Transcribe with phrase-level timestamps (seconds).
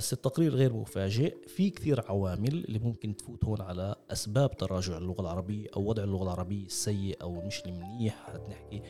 [0.00, 1.36] بس التقرير غير مفاجئ.
[1.46, 6.22] في كثير عوامل اللي ممكن تفوت هون على أسباب تراجع اللغة العربية أو وضع اللغة
[6.22, 8.82] العربية السيء أو مش المنيح نحكي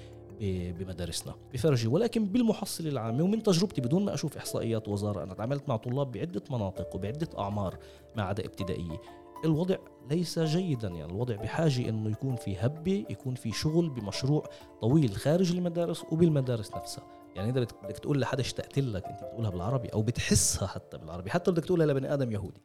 [0.73, 1.35] بمدارسنا.
[1.53, 6.13] بفرجي ولكن بالمحصلة العامة ومن تجربتي بدون ما أشوف إحصائيات وزارة أنا تعاملت مع طلاب
[6.13, 7.79] بعدة مناطق وبعدة أعمار
[8.17, 9.01] ما عدا ابتدائية.
[9.45, 9.77] الوضع
[10.11, 14.45] ليس جيدا يعني الوضع بحاجة أنه يكون في هبة يكون في شغل بمشروع
[14.81, 17.20] طويل خارج المدارس وبالمدارس نفسها.
[17.37, 21.51] يعني إذا بدك تقول لحدا اشتقت لك أنت بتقولها بالعربي أو بتحسها حتى بالعربي حتى
[21.51, 22.63] بدك تقولها لبني آدم يهودي.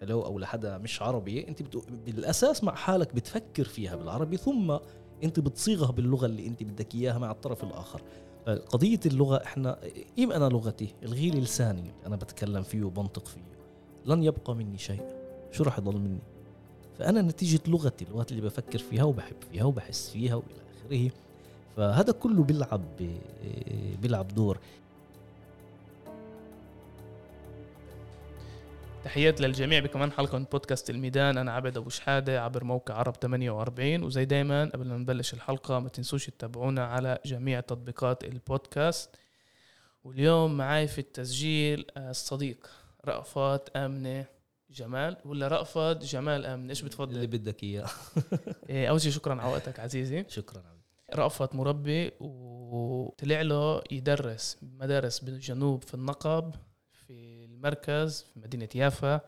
[0.00, 1.62] حلو أو لحدا مش عربي أنت
[2.06, 4.76] بالأساس مع حالك بتفكر فيها بالعربي ثم
[5.24, 8.02] انت بتصيغها باللغة اللي انت بدك إياها مع الطرف الآخر.
[8.46, 9.78] قضية اللغة إحنا
[10.18, 13.42] إيم أنا لغتي الغي لساني اللي أنا بتكلم فيه وبنطق فيه
[14.06, 15.02] لن يبقى مني شيء.
[15.52, 16.18] شو راح يضل مني؟
[16.98, 21.10] فأنا نتيجة لغتي اللغات اللي بفكر فيها وبحب فيها وبحس فيها وإلى آخره
[21.76, 22.82] فهذا كله بيلعب
[24.02, 24.58] بيلعب دور.
[29.04, 31.38] تحيات للجميع بكمان حلقة من بودكاست الميدان.
[31.38, 35.88] أنا عبد أبو شحادة عبر موقع عرب 48 وزي دايما قبل ما نبلش الحلقة ما
[35.88, 39.16] تنسوش تتابعونا على جميع تطبيقات البودكاست.
[40.04, 42.70] واليوم معاي في التسجيل الصديق
[43.04, 44.24] رأفت آمنة
[44.70, 45.16] جمال.
[45.24, 47.86] ولا رأفت جمال آمنة؟ إيش بتفضل؟ اللي بدك إياه.
[48.70, 50.24] إيه، أول شيء شكرا على وقتك عزيزي.
[50.28, 50.73] شكرا
[51.16, 56.54] رأفت مربي وطلع له يدرس مدارس بالجنوب في النقب
[57.10, 59.20] المركز في مدينة يافا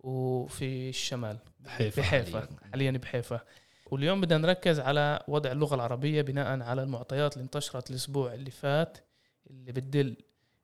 [0.00, 1.38] وفي الشمال.
[1.60, 3.40] بحيفا بحيفا حاليا, حاليا بحيفا.
[3.90, 8.98] واليوم بدنا نركز على وضع اللغة العربية بناء على المعطيات اللي انتشرت الأسبوع اللي فات
[9.50, 10.16] اللي بتدل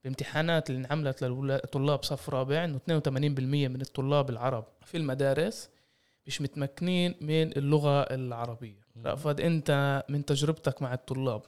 [0.04, 5.70] بامتحانات اللي انعملت للطلاب صف رابع إنه 82% من الطلاب العرب في المدارس
[6.26, 8.80] مش متمكنين من اللغة العربية.
[9.04, 11.42] رأفت أنت من تجربتك مع الطلاب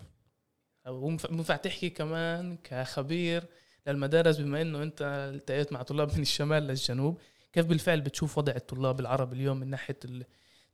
[0.88, 3.44] ومنفع تحكي كمان كخبير
[3.86, 7.18] للمدارس بما إنه أنت التقيت مع طلاب من الشمال للجنوب
[7.52, 10.24] كيف بالفعل بتشوف وضع الطلاب العرب اليوم من ناحية ال...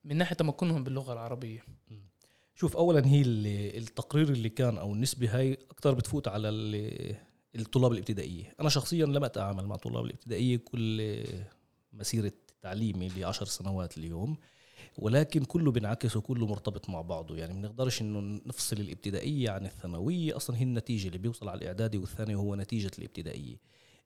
[0.04, 1.64] من ناحية تمكنهم باللغة العربية؟
[2.54, 3.22] شوف اولا هي
[3.78, 6.48] التقرير اللي كان أو النسبة هاي أكثر بتفوت على
[7.56, 8.54] الطلاب الابتدائية.
[8.60, 11.24] أنا شخصيا لم أتعامل مع طلاب الابتدائية كل
[11.92, 14.36] مسيرة تعليمي لعشر سنوات اليوم.
[14.98, 17.36] ولكن كله بينعكس وكله مرتبط مع بعضه.
[17.36, 20.36] يعني ما بنقدرش إنه نفصل الابتدائية عن الثانوية.
[20.36, 23.56] أصلا هي النتيجة اللي بيوصل على الإعدادي والثاني هو نتيجة الابتدائية.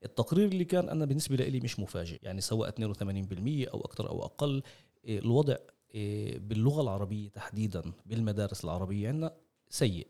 [0.04, 2.18] التقرير اللي كان أنا بالنسبة لي مش مفاجئ.
[2.22, 4.62] يعني سواء 82% أو أكثر أو أقل
[5.04, 5.56] إيه، الوضع
[5.94, 9.34] إيه، باللغة العربية تحديدا بالمدارس العربية عندنا
[9.68, 10.06] سيء.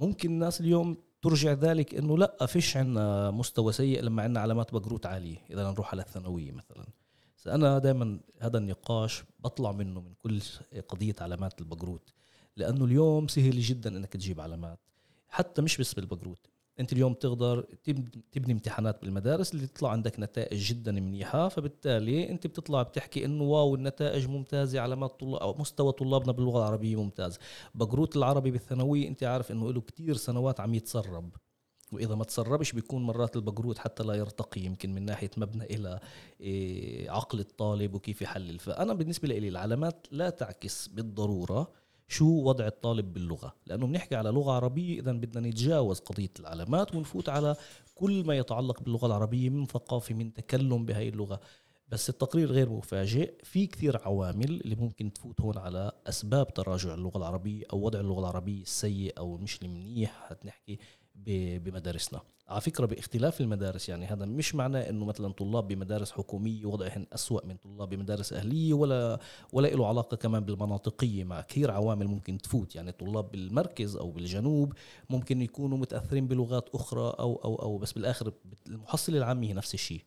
[0.00, 5.06] ممكن الناس اليوم ترجع ذلك إنه لأ فيش عندنا مستوى سيء لما عندنا علامات بقروت
[5.06, 5.36] عالية.
[5.50, 6.86] إذا نروح على الثانوية مثلا.
[7.46, 10.40] أنا دائما هذا النقاش بطلع منه من كل
[10.88, 12.12] قضية علامات البقروت
[12.56, 14.78] لأنه اليوم سهل جدا إنك تجيب علامات
[15.28, 16.46] حتى مش بس بالبقروت.
[16.80, 17.60] أنت اليوم تقدر
[18.32, 23.74] تبني امتحانات بالمدارس اللي تطلع عندك نتائج جدا منيحة فبالتالي أنت بتطلع بتحكي إنه واو
[23.74, 27.38] النتائج ممتازة علامات طلاب أو مستوى طلابنا باللغة العربية ممتاز.
[27.74, 31.30] بقروت العربي بالثانوية أنت عارف إنه له كتير سنوات عم يتسرب.
[31.92, 36.00] وإذا ما تسربش بيكون مرات البقرود حتى لا يرتقي يمكن من ناحية مبنى إلى
[36.40, 38.58] إيه، عقل الطالب وكيف يحلل.
[38.58, 44.52] فأنا بالنسبة لي العلامات لا تعكس بالضرورة شو وضع الطالب باللغة لأنه بنحكي على لغة
[44.52, 47.56] عربية اذا بدنا نتجاوز قضية العلامات ونفوت على
[47.94, 51.40] كل ما يتعلق باللغة العربية من ثقافة من تكلم بهي اللغة.
[51.88, 57.18] بس التقرير غير مفاجئ في كثير عوامل اللي ممكن تفوت هون على أسباب تراجع اللغة
[57.18, 60.78] العربية أو وضع اللغة العربية السيء أو مش المنيح نحكي
[61.26, 62.20] بمدارسنا.
[62.48, 67.46] على فكرة باختلاف المدارس يعني هذا مش معناه إنه مثلا طلاب بمدارس حكومية وضعهم أسوأ
[67.46, 69.18] من طلاب بمدارس أهلية ولا
[69.52, 72.76] ولا له علاقة كمان بالمناطقية مع كثير عوامل ممكن تفوت.
[72.76, 74.72] يعني طلاب بالمركز أو بالجنوب
[75.10, 78.32] ممكن يكونوا متأثرين بلغات أخرى أو أو أو بس بالآخر
[78.66, 80.02] المحصلة العامة هي نفس الشيء.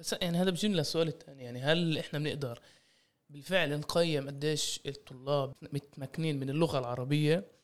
[0.00, 1.42] بس يعني هذا بجينا للسؤال الثاني.
[1.42, 2.60] يعني هل إحنا بنقدر
[3.30, 7.57] بالفعل نقيم قديش الطلاب متمكنين من اللغة العربية؟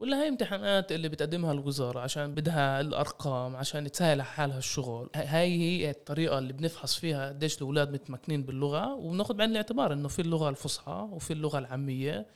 [0.00, 5.10] ولا هي امتحانات اللي بتقدمها الوزارة عشان بدها الأرقام عشان تسهل حالها الشغل.
[5.14, 10.22] هاي هي الطريقة اللي بنفحص فيها قديش الأولاد متمكنين باللغة وبناخذ بعين الاعتبار إنه في
[10.22, 12.26] اللغة الفصحى وفي اللغة العامية.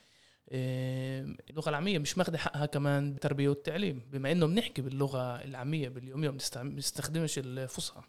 [1.50, 6.38] اللغة العامية مش ماخذة حقها كمان بالتربية والتعليم بما إنه بنحكي باللغة العامية باليوم يوم
[6.56, 8.02] بنستخدمش الفصحى.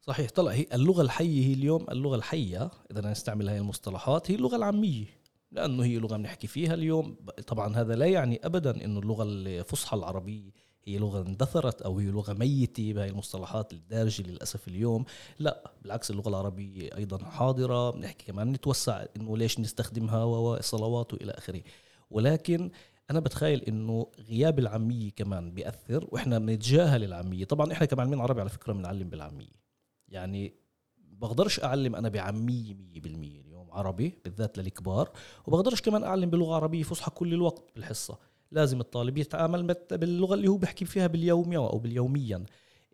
[0.00, 4.56] صحيح طلع هي اللغة الحية هي اليوم اللغة الحية إذا نستعمل هاي المصطلحات هي اللغة
[4.56, 5.19] العامية.
[5.52, 7.16] لأنه هي لغة بنحكي فيها اليوم.
[7.46, 10.50] طبعا هذا لا يعني ابدا إنه اللغة الفصحى العربيه
[10.84, 15.04] هي لغة اندثرت أو هي لغة ميتة بهي المصطلحات الدارجة للأسف اليوم.
[15.38, 17.90] لا بالعكس اللغة العربية أيضا حاضرة.
[17.90, 21.62] بنحكي كمان نتوسع إنه ليش نستخدمها والصلوات وإلى آخره.
[22.10, 22.70] ولكن
[23.10, 27.44] أنا بتخيل إنه غياب العامية كمان بيأثر وإحنا بنتجاهل العامية.
[27.44, 29.60] طبعا إحنا كمعلمين عربي على فكرة بنعلم بالعامية.
[30.08, 30.54] يعني
[30.98, 35.10] بقدرش أعلم أنا بعامية 100% اليوم عربي بالذات للكبار.
[35.46, 38.18] وبقدرش كمان أعلم بلغة عربية فصحى كل الوقت بالحصة.
[38.52, 42.44] لازم الطالب يتعامل باللغة اللي هو بيحكي فيها باليومي أو باليوميا.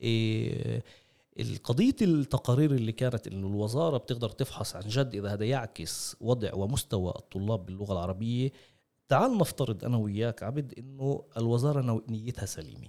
[0.02, 0.82] إيه
[1.40, 7.10] القضية التقارير اللي كانت إنه الوزارة بتقدر تفحص عن جد إذا هذا يعكس وضع ومستوى
[7.10, 8.50] الطلاب باللغة العربية
[9.08, 12.88] تعال نفترض أنا وياك عبد إنه الوزارة نيتها سليمة.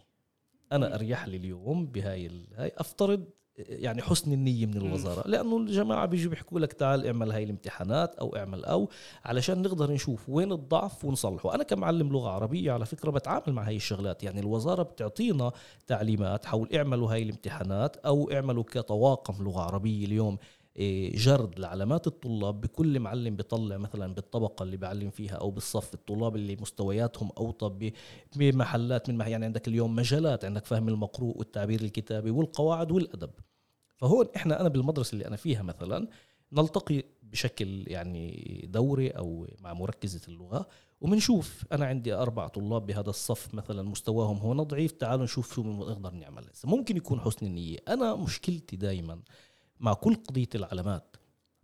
[0.72, 3.26] أنا أريح لي اليوم بهاي ال- هاي أفترض
[3.58, 5.28] يعني حسن النية من الوزارة.
[5.28, 8.90] لأنه الجماعة بيجوا بيحكوا لك تعال اعمل هاي الامتحانات أو اعمل أو
[9.26, 11.56] علشان نقدر نشوف وين الضعف ونصلحه.
[11.56, 14.24] أنا كمعلم لغة عربية على فكرة بتعامل مع هاي الشغلات.
[14.24, 15.52] يعني الوزارة بتعطينا
[15.88, 20.38] تعليمات حول اعملوا هاي الامتحانات أو اعملوا كطواقم لغة عربية اليوم.
[21.16, 25.94] جرد لعلامات الطلاب بكل معلم بيطلع مثلا بالطبقة اللي بعلم فيها أو بالصف.
[25.94, 27.94] الطلاب اللي مستوياتهم أوطى ب-
[28.36, 33.30] بمحلات من يعني عندك اليوم مجالات عندك فهم المقروء والتعبير الكتابي والقواعد والأدب.
[33.98, 36.08] فهون إحنا أنا بالمدرسة اللي أنا فيها مثلا
[36.54, 40.68] نلتقي بشكل يعني دوري أو مع مركزة اللغة
[41.02, 46.12] وبنشوف أنا عندي أربع طلاب بهذا الصف مثلا مستواهم هون ضعيف تعالوا نشوف شو بنقدر
[46.12, 46.46] نعمل.
[46.66, 47.78] ممكن يكون حسن النية.
[47.88, 49.20] أنا مشكلتي دائما
[49.80, 51.16] مع كل قضية العلامات.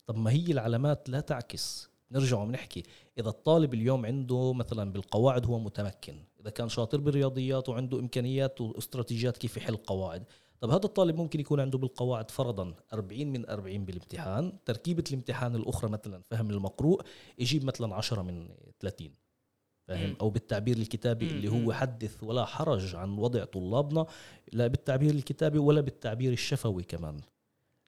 [0.05, 1.89] طب ما هي العلامات لا تعكس.
[2.11, 2.83] نرجع وبنحكي
[3.17, 6.23] إذا الطالب اليوم عنده مثلا بالقواعد هو متمكن.
[6.41, 10.23] إذا كان شاطر بالرياضيات وعنده إمكانيات واستراتيجيات كيف يحل قواعد
[10.63, 14.53] طب هذا الطالب ممكن يكون عنده بالقواعد فرضا 40 من 40 بالامتحان.
[14.65, 17.01] تركيبة الامتحان الأخرى مثلا فهم المقروء
[17.39, 18.49] يجيب مثلا 10 من
[18.79, 19.11] 30
[19.87, 20.15] فاهم.
[20.21, 21.47] أو بالتعبير الكتابي اللي.
[21.47, 24.05] هو حدث ولا حرج عن وضع طلابنا
[24.53, 27.17] لا بالتعبير الكتابي ولا بالتعبير الشفوي كمان.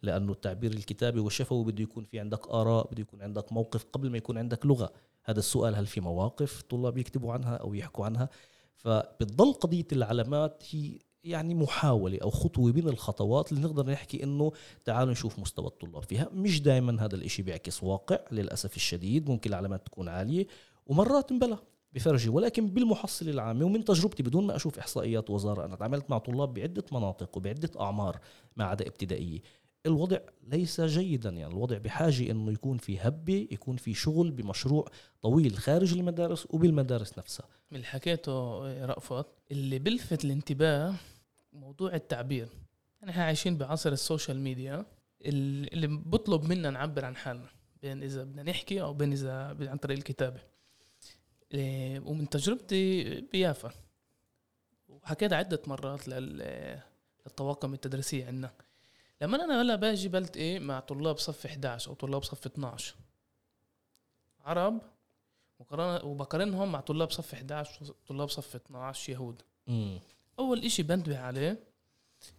[0.01, 4.17] لأنه التعبير الكتابي والشفوي بده يكون في عندك آراء بده يكون عندك موقف قبل ما
[4.17, 4.93] يكون عندك لغة.
[5.23, 8.29] هذا السؤال هل في مواقف طلاب يكتبوا عنها أو يحكوا عنها؟
[8.75, 14.51] فبتضل قضية العلامات هي يعني محاولة أو خطوة من الخطوات اللي نقدر نحكي إنه
[14.85, 16.29] تعالوا نشوف مستوى الطلاب فيها.
[16.33, 20.47] مش دائما هذا الإشي بيعكس واقع للأسف الشديد ممكن العلامات تكون عالية
[20.87, 21.57] ومرات مبلا
[21.93, 22.29] بفرجي.
[22.29, 26.83] ولكن بالمحصلة العامة ومن تجربتي بدون ما أشوف إحصائيات وزارة أنا تعاملت مع طلاب بعدة
[26.91, 28.19] مناطق وبعدة أعمار
[28.55, 29.39] ما عدا ابتدائية.
[29.85, 30.17] الوضع
[30.47, 31.53] ليس جيدا يعني.
[31.53, 34.85] الوضع بحاجة إنه يكون في هبة يكون في شغل بمشروع
[35.21, 37.47] طويل خارج المدارس وبالمدارس نفسها.
[37.71, 40.95] من اللي حكيته يا رأفت اللي بلفت الانتباه
[41.53, 42.49] موضوع التعبير.
[43.01, 44.85] يعني إحنا عايشين بعصر ال social media
[45.25, 47.49] ال- اللي بطلب منا نعبر عن حالنا
[47.81, 50.39] بين إذا بدنا نحكي أو بين إذا عن طريق الكتابة.
[51.53, 53.71] إيه، ومن تجربتي بيافا.
[54.89, 56.79] وحكيت عدة مرات لل-
[57.25, 58.51] للطواقم التدريسية عندنا.
[59.21, 62.95] لما أنا هلا باجي بلتقي مع طلاب صف 11 أو طلاب صف 12
[64.41, 64.81] عرب
[66.03, 69.41] وبقارنهم مع طلاب صف 11 وطلاب صف 12 يهود.
[70.39, 71.63] أول إشي بنتبه عليه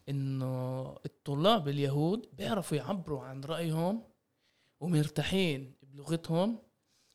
[0.09, 4.03] إنه الطلاب اليهود بيعرفوا يعبروا عن رأيهم
[4.81, 6.59] ومرتاحين بلغتهم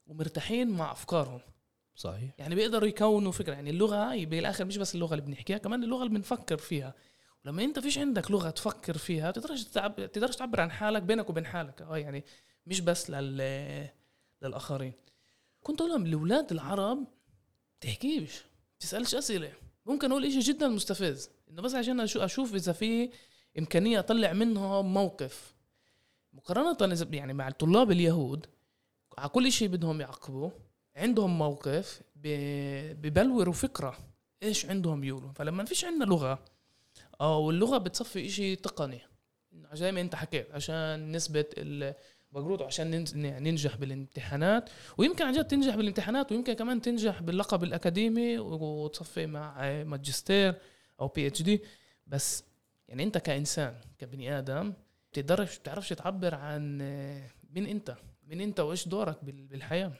[0.07, 1.41] ومرتاحين مع أفكارهم.
[1.95, 2.31] صحيح.
[2.37, 6.13] يعني بيقدروا يكونوا فكرة يعني اللغة بالآخر مش بس اللغة اللي بنحكيها كمان اللغة اللي
[6.13, 6.93] بنفكر فيها.
[7.45, 10.11] ولما انت فيش عندك لغة تفكر فيها بتقدرش تعب...
[10.11, 11.81] تقدرش تعبر عن حالك بينك وبين حالك.
[11.81, 12.23] آه يعني
[12.67, 13.89] مش بس لل...
[14.41, 14.93] للآخرين.
[15.63, 17.07] كنت أقول لهم الاولاد العرب
[17.81, 18.41] تحكيش
[18.79, 19.53] تسألش أسئلة.
[19.85, 21.29] ممكن أقول إشي جدا مستفز.
[21.49, 23.09] إنه بس عشان أشوف إذا في
[23.59, 25.53] إمكانية أطلع منهم موقف.
[26.33, 28.45] مقارنة إذا يعني مع الطلاب اليهود
[29.17, 30.49] على كل شيء بدهم يعقبوا
[30.95, 33.97] عندهم موقف ببلوروا فكرة
[34.43, 36.45] إيش عندهم يقولوا فلما فيش عندنا لغة
[37.21, 39.01] أو اللغة بتصفي إشي تقني.
[39.53, 44.69] إنه زي ما أنت حكيت عشان نثبت البجروت عشان ننجح بالامتحانات.
[44.97, 50.55] ويمكن عن جد تنجح بالامتحانات ويمكن كمان تنجح باللقب الأكاديمي وتصفي مع ماجستير
[50.99, 51.61] أو PhD
[52.07, 52.43] بس
[52.87, 54.73] يعني أنت كإنسان كبني آدم
[55.11, 56.77] بتقدرش بتعرفش تعبر عن
[57.53, 57.95] مين أنت
[58.27, 59.91] مين أنت وإيش دورك بال- بالحياة.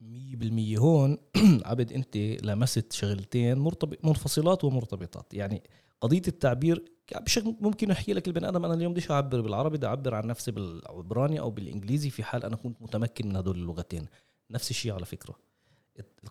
[0.00, 1.18] مية بالمية هون
[1.64, 5.34] عبد أنت لمست شغلتين مرتبط منفصلات ومرتبطات.
[5.34, 5.62] يعني
[6.00, 6.84] قضية التعبير
[7.20, 10.50] بشكل ممكن أحكي لك البني آدم أنا اليوم بديش أعبر بالعربي بدي أعبر عن نفسي
[10.50, 14.06] بالعبراني أو بالإنجليزي في حال أنا كنت متمكن من هدول اللغتين
[14.50, 15.48] نفس الشيء على فكرة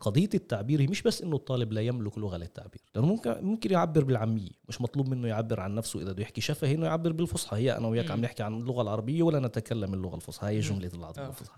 [0.01, 4.03] قضية التعبير هي مش بس إنه الطالب لا يملك لغة للتعبير لأنه ممكن ممكن يعبر
[4.03, 7.77] بالعامية مش مطلوب منه يعبر عن نفسه إذا بده يحكي شفهي إنه يعبر بالفصحى هي
[7.77, 8.11] أنا وياك.
[8.11, 10.61] عم نحكي عن اللغة العربية ولا نتكلم اللغة الفصحى هي مم.
[10.61, 11.27] جملة العربية آه.
[11.27, 11.57] الفصحى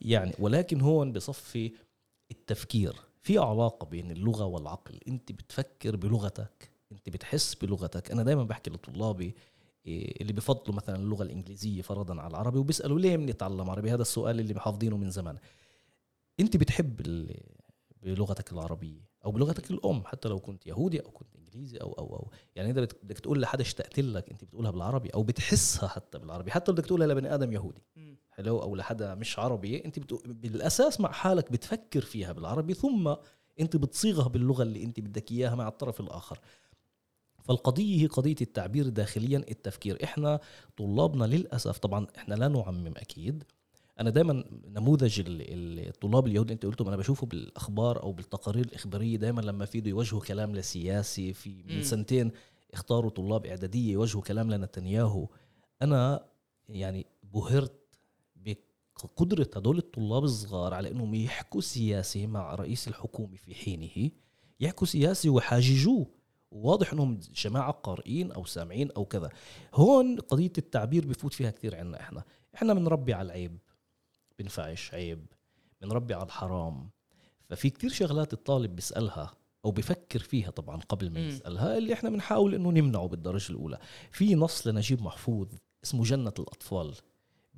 [0.00, 1.72] يعني ولكن هون بصفي
[2.30, 8.10] التفكير في علاقة بين اللغة والعقل أنت بتفكر بلغتك انت بتحس بلغتك.
[8.10, 9.34] أنا دائما بحكي لطلابي
[9.86, 14.40] إيه، اللي بفضلوا مثلا اللغة الإنجليزية فرضا على العربي وبيسألوا ليه بنتعلم عربي؟ هذا السؤال
[14.40, 15.38] اللي حافظينه من زمان.
[16.40, 17.26] انت بتحب
[18.02, 22.30] بلغتك العربية أو بلغتك الأم حتى لو كنت يهودي أو كنت إنجليزي أو أو أو.
[22.54, 26.50] يعني انت بدك تقول لحدا اشتقت لك أنت بتقولها بالعربي أو بتحسها حتى بالعربي.
[26.50, 27.82] حتى بدك تقولها لبني آدم يهودي.
[28.30, 33.14] حلو أو لحدا مش عربي أنت بالأساس مع حالك بتفكر فيها بالعربي ثم
[33.60, 36.40] أنت بتصيغها باللغة اللي أنت بدك إياها مع الطرف الآخر.
[37.48, 40.04] فالقضية هي قضية التعبير داخليا التفكير.
[40.04, 40.40] إحنا
[40.76, 43.44] طلابنا للأسف طبعا إحنا لا نعمم أكيد.
[44.00, 48.64] أنا دائما نموذج ال- ال- الطلاب اليهود اللي أنت قلتهم أنا بشوفه بالأخبار أو بالتقارير
[48.64, 51.82] الإخبارية دائما لما فيدوا يوجهوا كلام لسياسي في من.
[51.82, 52.30] سنتين
[52.74, 55.28] اختاروا طلاب إعدادية يوجهوا كلام لنتنياهو
[55.82, 56.24] أنا
[56.68, 57.72] يعني بهرت
[58.36, 64.10] بقدرة هدول الطلاب الصغار على أنهم يحكوا سياسي مع رئيس الحكومة في حينه
[64.60, 66.06] يحكوا سياسي ويحاججوه.
[66.50, 69.30] واضح إنهم جماعة قارئين أو سامعين أو كذا.
[69.74, 72.24] هون قضية التعبير بفوت فيها كثير عنا إحنا.
[72.54, 73.58] إحنا بنربي على العيب
[74.38, 75.26] بنفعش عيب
[75.80, 76.90] بنربي على الحرام.
[77.48, 79.34] ففي كثير شغلات الطالب بيسألها
[79.64, 81.20] أو بفكر فيها طبعا قبل ما.
[81.28, 83.78] يسألها اللي إحنا بنحاول إنه نمنعه بالدرجة الأولى.
[84.10, 85.48] في نص لنجيب محفوظ
[85.84, 86.94] اسمه جنة الأطفال.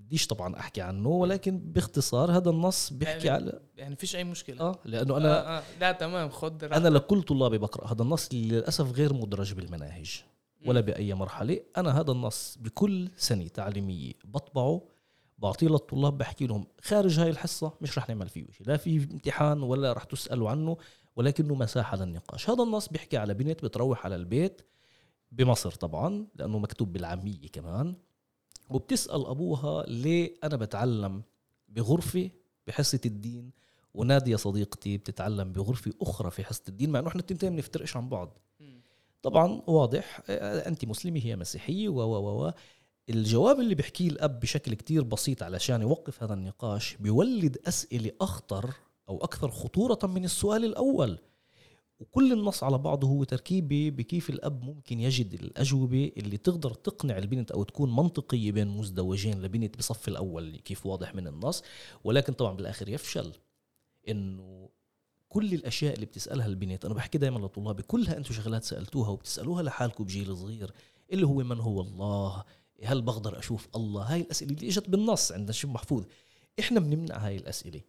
[0.09, 4.61] بديش طبعا أحكي عنه ولكن باختصار هذا النص بيحكي يعني على يعني فيش أي مشكلة.
[4.61, 5.63] آه لأنه أنا آه آه.
[5.81, 7.93] لا تمام خد أنا لكل طلابي بقرأ.
[7.93, 10.23] هذا النص اللي للأسف غير مدرج بالمناهج
[10.67, 11.61] ولا بأي مرحلة.
[11.77, 14.83] أنا هذا النص بكل سنة تعليمية بطبعه
[15.39, 18.67] بعطيه للطلاب بحكي لهم خارج هاي الحصة مش رح نعمل فيه شيء.
[18.67, 20.77] لا في امتحان ولا رح تسألوا عنه
[21.17, 22.51] ولكنه مساحة للنقاش.
[22.51, 24.63] هذا النص بيحكي على بنت بتروح على البيت
[25.33, 27.95] بمصر طبعا لأنه مكتوب بالعامية كمان.
[28.71, 31.23] وبتسأل أبوها ليه أنا بتعلم
[31.69, 32.31] بغرفة
[32.67, 33.51] بحصة الدين
[33.95, 38.39] ونادية صديقتي بتتعلم بغرفة أخرى في حصة الدين مع إنه إحنا التنتين بنفترقش عن بعض.
[39.23, 42.53] طبعا واضح آه، أنت مسلمة هي مسيحية و و و.
[43.11, 48.75] الجواب اللي بيحكيه الأب بشكل كتير بسيط علشان يوقف هذا النقاش بيولد أسئلة أخطر
[49.09, 51.19] أو أكثر خطورة من السؤال الأول.
[52.01, 57.51] وكل النص على بعضه هو تركيبة بكيف الأب ممكن يجد الأجوبة اللي تقدر تقنع البنت
[57.51, 61.63] أو تكون منطقية بين مزدوجين لبنت بصف الأول كيف واضح من النص.
[62.05, 63.33] ولكن طبعا بالآخر يفشل.
[64.09, 64.69] إنه
[65.29, 70.05] كل الأشياء اللي بتسألها البنت أنا بحكي دائما لطلابي كلها أنتم شغلات سألتوها وبتسألوها لحالكم
[70.05, 70.73] بجيل صغير
[71.13, 72.45] اللي هو من هو الله؟
[72.85, 76.05] هل بقدر أشوف الله؟ هاي الأسئلة اللي إجت بالنص عند الشيخ محفوظ.
[76.61, 77.81] إحنا بنمنع هاي الأسئلة.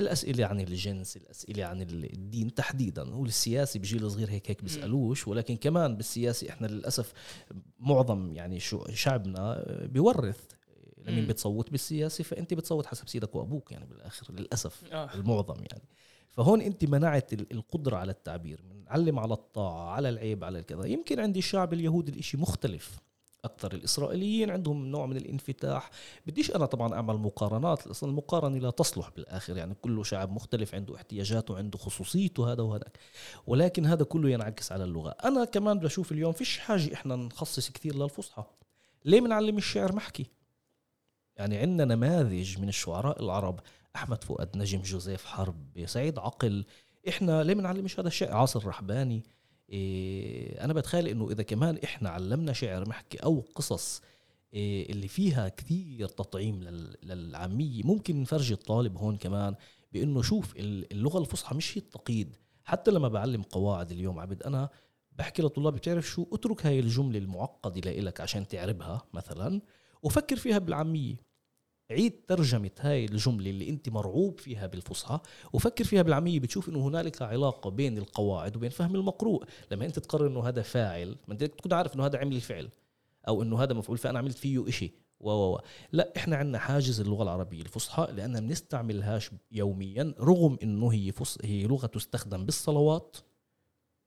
[0.00, 5.96] الأسئلة عن الجنس الأسئلة عن الدين تحديدا والسياسي بجيل صغير هيك هيك بيسألوش ولكن كمان
[5.96, 7.12] بالسياسي إحنا للأسف
[7.78, 8.60] معظم يعني
[8.92, 10.40] شعبنا بيورث
[11.06, 11.26] لمين.
[11.26, 15.14] بتصوت بالسياسي فأنت بتصوت حسب سيدك وأبوك يعني بالآخر للأسف آه.
[15.14, 15.82] المعظم يعني
[16.30, 21.20] فهون أنت منعت ال- القدرة على التعبير بنعلم على الطاعة على العيب على الكذا يمكن
[21.20, 22.98] عند الشعب اليهودي الإشي مختلف
[23.44, 25.90] أكثر الإسرائيليين عندهم نوع من الانفتاح.
[26.26, 29.56] بديش أنا طبعا أعمل مقارنات أصلا المقارنة لا تصلح بالآخر.
[29.56, 32.98] يعني كل شعب مختلف عنده احتياجاته عنده خصوصيته هذا وهذاك.
[33.46, 35.10] ولكن هذا كله ينعكس على اللغة.
[35.10, 38.44] أنا كمان بشوف اليوم فيش حاجة إحنا نخصص كثير للفصحى.
[39.04, 40.26] ليه بنعلم الشعر محكي؟
[41.36, 43.60] يعني عندنا نماذج من الشعراء العرب
[43.96, 46.64] أحمد فؤاد نجم جوزيف حرب سعيد عقل.
[47.08, 49.22] إحنا ليه ما نعلمش هذا الشيء عاصر رحباني.
[49.70, 54.02] إيه أنا بتخيل إنه إذا كمان إحنا علمنا شعر محكي أو قصص
[54.54, 57.82] إيه اللي فيها كثير تطعيم لل- للعامية.
[57.84, 59.54] ممكن نفرجي الطالب هون كمان
[59.92, 62.36] بإنه شوف ال- اللغة الفصحى مش هي التقييد.
[62.64, 64.68] حتى لما بعلم قواعد اليوم عبد أنا
[65.12, 69.60] بحكي لطلابي بتعرف شو؟ اترك هاي الجملة المعقدة لإلك عشان تعربها مثلا
[70.02, 71.16] وفكر فيها بالعامية.
[71.90, 75.20] عيد ترجمة هاي الجملة اللي انت مرعوب فيها بالفصحى
[75.52, 79.44] وفكر فيها بالعامية بتشوف انه هنالك علاقة بين القواعد وبين فهم المقروء.
[79.70, 82.68] لما انت تقرر انه هذا فاعل ما انت تكون عارف انه هذا عمل الفعل
[83.28, 84.92] أو انه هذا مفعول فأنا عملت فيه إشي.
[85.20, 85.60] و و
[85.92, 91.38] لا إحنا عندنا حاجز اللغة العربية الفصحى لأنها بنستعملهاش يوميا رغم إنه هي فص...
[91.44, 93.16] هي لغة تستخدم بالصلوات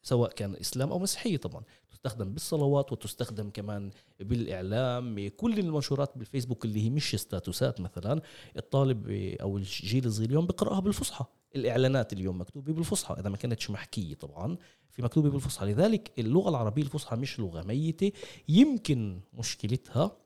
[0.02, 1.64] سواء كان إسلام أو مسيحية طبعا.
[1.92, 8.22] تستخدم بالصلوات وتستخدم كمان بالإعلام كل المنشورات بالفيسبوك اللي هي مش ستاتوسات مثلا.
[8.58, 9.10] الطالب
[9.42, 11.26] أو الجيل الصغير اليوم بقرأها بالفصحى.
[11.56, 13.16] الإعلانات اليوم مكتوبة بالفصحى.
[13.20, 14.58] إذا ما كانتش محكية طبعا
[14.90, 15.66] في مكتوبة بالفصحى.
[15.66, 18.12] لذلك اللغة العربية الفصحى مش لغة ميتة.
[18.50, 20.18] يمكن مشكلتها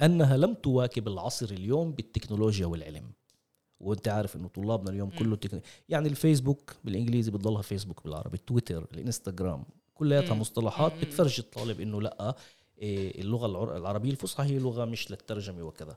[0.00, 3.12] أنها لم تواكب العصر اليوم بالتكنولوجيا والعلم.
[3.80, 5.60] وانت عارف انه طلابنا اليوم كله تكنو...
[5.88, 10.34] يعني الفيسبوك بالإنجليزي بتضلها فيسبوك بالعربي التويتر الإنستغرام كلياتها.
[10.34, 11.00] مصطلحات مم.
[11.00, 12.34] بتفرجي الطالب إنه لأ
[12.78, 15.96] إيه، اللغة العر- العربية الفصحى هي لغة مش للترجمة وكذا.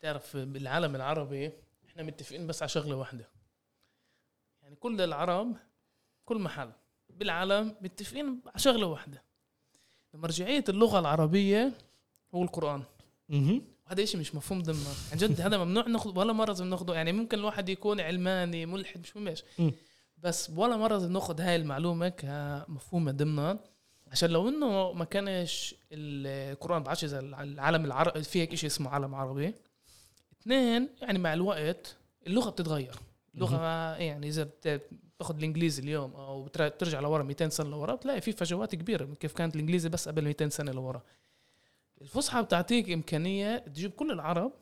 [0.00, 1.52] تعرف بالعالم العربي
[1.88, 3.28] إحنا متفقين بس على شغلة واحدة.
[4.62, 5.56] يعني كل العرب
[6.24, 6.70] كل محل
[7.10, 9.22] بالعالم متفقين على شغلة واحدة.
[10.14, 11.72] مرجعية اللغة العربية
[12.34, 12.82] هو القرآن.
[13.86, 14.84] وهذا شيء مش مفهوم ضمن.
[15.12, 16.94] عن جد هذا ممنوع ناخذ ولا مرة لازم ناخذه.
[16.94, 19.72] يعني ممكن الواحد يكون علماني ملحد مش مش مم.
[20.18, 23.58] بس ولا مرة ناخذ هاي المعلومة كمفهومة ضمنا
[24.12, 29.14] عشان لو إنه ما كانش القرآن بعرفش إذا العالم العربي في هيك شيء اسمه عالم
[29.14, 29.54] عربي.
[30.42, 32.94] اثنين يعني مع الوقت اللغة بتتغير.
[33.34, 38.74] اللغة يعني إذا بتاخذ الإنجليزي اليوم أو بترجع لورا 200 سنة لورا بتلاقي في فجوات
[38.74, 41.02] كبيرة كيف كانت الإنجليزي بس قبل 200 سنة لورا.
[42.00, 44.52] الفصحى بتعطيك إمكانية تجيب كل العرب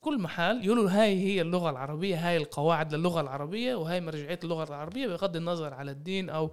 [0.00, 5.06] كل محل يقولوا هاي هي اللغة العربية هاي القواعد للغة العربية وهاي مرجعية اللغة العربية
[5.06, 6.50] بغض النظر على الدين أو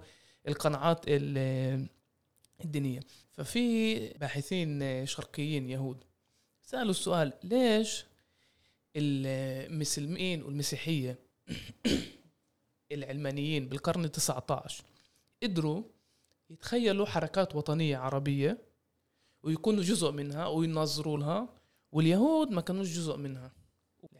[0.48, 1.00] القناعات
[2.64, 3.00] الدينية.
[3.32, 6.04] ففي باحثين شرقيين يهود
[6.62, 8.06] سألوا السؤال ليش
[8.96, 11.18] المسلمين والمسيحية
[12.92, 14.72] العلمانيين بالقرن ال19
[15.42, 15.82] قدروا
[16.50, 18.71] يتخيلوا حركات وطنية عربية؟
[19.42, 21.48] ويكونوا جزء منها وينظروا لها
[21.92, 23.52] واليهود ما كانوش جزء منها.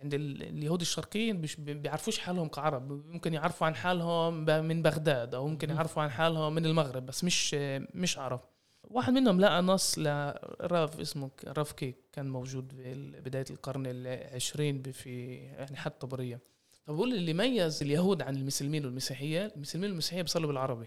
[0.03, 2.93] عند اليهود الشرقيين مش بيعرفوش حالهم كعرب.
[3.07, 7.55] ممكن يعرفوا عن حالهم من بغداد أو ممكن يعرفوا عن حالهم من المغرب بس مش
[7.95, 8.41] مش عرب.
[8.85, 15.35] واحد منهم لقى نص لراف اسمه راف كيك كان موجود في بداية القرن العشرين في
[15.35, 16.41] يعني حد طبرية.
[16.87, 19.53] فبقول اللي ميز اليهود عن المسلمين والمسيحية.
[19.57, 20.87] المسلمين والمسيحية بيصلوا بالعربي.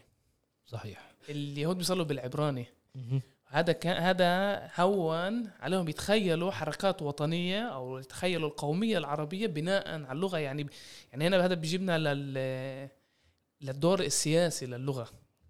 [0.65, 1.11] صحيح.
[1.29, 2.65] اليهود بيصلوا بالعبراني.
[3.55, 10.37] هذا كان هذا هون عليهم يتخيلوا حركات وطنية أو يتخيلوا القومية العربية بناء على اللغة.
[10.37, 10.67] يعني
[11.11, 12.89] يعني هنا هذا بيجيبنا لل
[13.61, 15.07] للدور السياسي للغة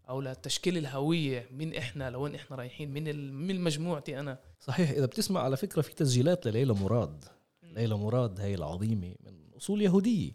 [0.10, 1.48] أو لتشكيل الهوية.
[1.52, 4.40] من إحنا لوين إحنا رايحين؟ من من مجموعتي أنا.
[4.60, 4.90] صحيح.
[4.90, 7.26] إذا بتسمع على فكرة في تسجيلات لليلى مراد.
[7.64, 10.32] ليلى مراد هي العظيمة من أصول يهودية.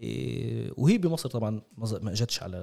[0.00, 2.58] إيه، وهي بمصر طبعا ما إجتش على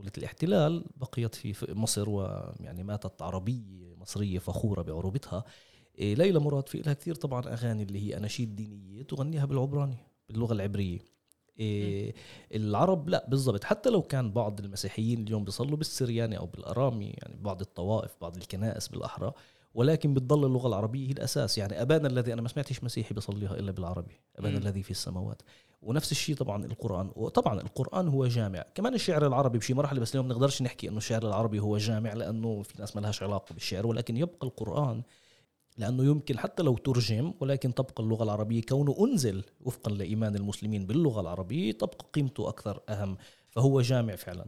[0.00, 5.44] دولة الاحتلال بقيت في مصر ويعني ماتت عربية مصرية فخورة بعروبتها.
[5.98, 9.96] إيه، ليلى مراد في لها كثير طبعا أغاني اللي هي أناشيد دينية تغنيها بالعبراني
[10.28, 10.98] باللغة العبرية.
[11.58, 12.14] إيه
[12.54, 13.64] العرب لا بالضبط.
[13.64, 18.88] حتى لو كان بعض المسيحيين اليوم بيصلوا بالسرياني أو بالأرامي يعني بعض الطوائف بعض الكنائس
[18.88, 19.32] بالأحرى
[19.74, 21.58] ولكن بتضل اللغة العربية هي الأساس.
[21.58, 24.20] يعني أبانا الذي أنا ما سمعتش مسيحي بيصليها إلا بالعربي.
[24.36, 24.62] أبانا م.
[24.62, 25.42] الذي في السماوات.
[25.82, 27.10] ونفس الشيء طبعا القرآن.
[27.16, 28.64] وطبعا القرآن هو جامع.
[28.74, 32.62] كمان الشعر العربي بشي مرحلة بس اليوم نقدرش نحكي إنه الشعر العربي هو جامع لأنه
[32.62, 35.02] في ناس ما لهاش علاقة بالشعر ولكن يبقى القرآن
[35.78, 41.20] لأنه يمكن حتى لو ترجم ولكن تبقى اللغة العربية كونه أنزل وفقا لإيمان المسلمين باللغة
[41.20, 43.16] العربية تبقى قيمته أكثر أهم.
[43.48, 44.46] فهو جامع فعلا.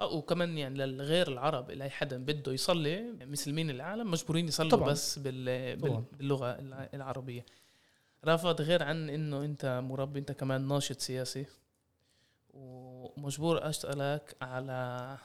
[0.00, 4.88] آه وكمان يعني للغير العرب لاي حدا بده يصلي مسلمين العالم مجبورين يصلوا طبعا.
[4.88, 5.80] بس بال...
[5.80, 6.04] طبعا.
[6.18, 6.50] باللغة
[6.94, 7.44] العربية.
[8.26, 11.46] رافض غير عن إنه أنت مربي أنت كمان ناشط سياسي.
[12.50, 15.18] ومجبور أسألك على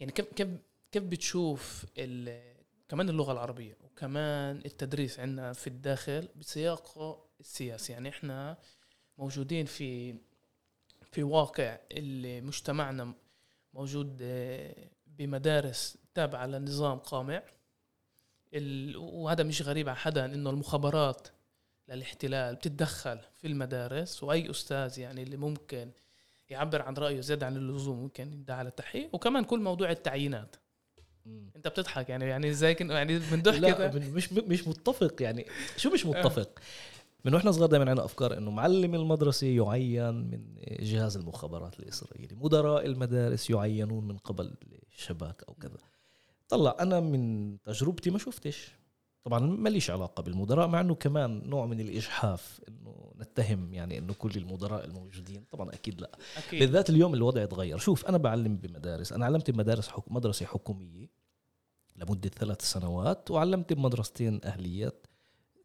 [0.00, 0.48] يعني كيف كيف
[0.92, 1.86] كيف بتشوف
[2.88, 8.56] كمان اللغة العربية وكمان التدريس عندنا في الداخل بسياقه السياسي؟ يعني إحنا
[9.18, 10.14] موجودين في
[11.12, 13.14] في واقع اللي مجتمعنا
[13.74, 14.74] موجود آه،
[15.06, 17.42] بمدارس تابعة لنظام قامع.
[18.96, 21.28] وهذا مش غريب على حدا إنه المخابرات
[21.88, 25.90] للاحتلال بتتدخل في المدارس وأي أستاذ يعني اللي ممكن
[26.50, 29.14] يعبر عن رأيه زيادة عن اللزوم ممكن يدعى على التحقيق.
[29.14, 30.56] وكمان كل موضوع التعيينات.
[31.26, 31.50] مم.
[31.56, 35.46] أنت بتضحك يعني يعني زي يعني من لا مش مش متفق يعني.
[35.76, 36.58] شو مش متفق؟
[37.24, 42.34] من وإحنا صغار دائما عندنا أفكار إنه معلم المدرسة يعين من جهاز المخابرات الإسرائيلي.
[42.34, 44.54] مدراء المدارس يعينون من قبل
[44.92, 45.78] الشباك أو كذا.
[46.48, 48.72] طلع أنا من تجربتي ما شفتش.
[49.24, 54.30] طبعا ماليش علاقة بالمدراء مع إنه كمان نوع من الإجحاف إنه نتهم يعني إنه كل
[54.36, 55.44] المدراء الموجودين.
[55.50, 56.18] طبعا أكيد لا.
[56.36, 56.60] أكيد.
[56.60, 59.12] بالذات اليوم الوضع تغير شوف أنا بعلم بمدارس.
[59.12, 60.12] أنا علمت بمدارس حك...
[60.12, 61.10] مدرسة حكومية
[61.96, 65.06] لمدة ثلاث سنوات وعلمت بمدرستين اهليات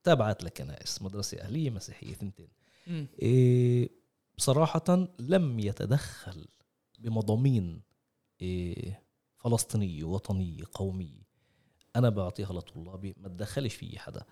[0.03, 1.01] تابعت لكنائس.
[1.01, 2.49] مدرسة أهلية مسيحية ثنتين.
[3.21, 3.89] إيه
[4.37, 6.47] بصراحة لم يتدخل
[6.99, 7.81] بمضامين
[8.41, 9.03] إيه
[9.37, 11.28] فلسطينية وطنية قومية.
[11.99, 14.23] أنا بعطيها لطلابي ما تدخلش في حدا.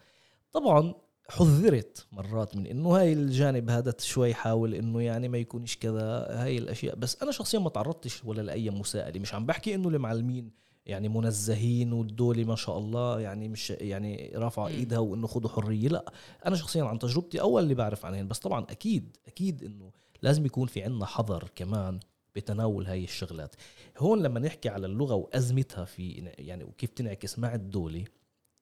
[0.52, 0.94] طبعا
[1.30, 6.58] حذرت مرات من إنه هاي الجانب هذا شوي حاول إنه يعني ما يكونش كذا هاي
[6.58, 6.96] الأشياء.
[6.96, 9.20] بس أنا شخصيا ما تعرضتش ولا لأي مساءلة.
[9.20, 10.52] مش عم بحكي إنه المعلمين
[10.86, 16.12] يعني منزهين والدولة ما شاء الله يعني مش يعني رافعة إيدها وإنه خذوا حرية لا.
[16.46, 20.68] أنا شخصيا عن تجربتي أول اللي بعرف عنهن بس طبعا أكيد أكيد إنه لازم يكون
[20.68, 22.00] في عنا حذر كمان
[22.38, 23.56] بتناول هاي الشغلات.
[23.98, 28.06] هون لما نحكي على اللغة وأزمتها في يعني وكيف تنعكس مع الدولة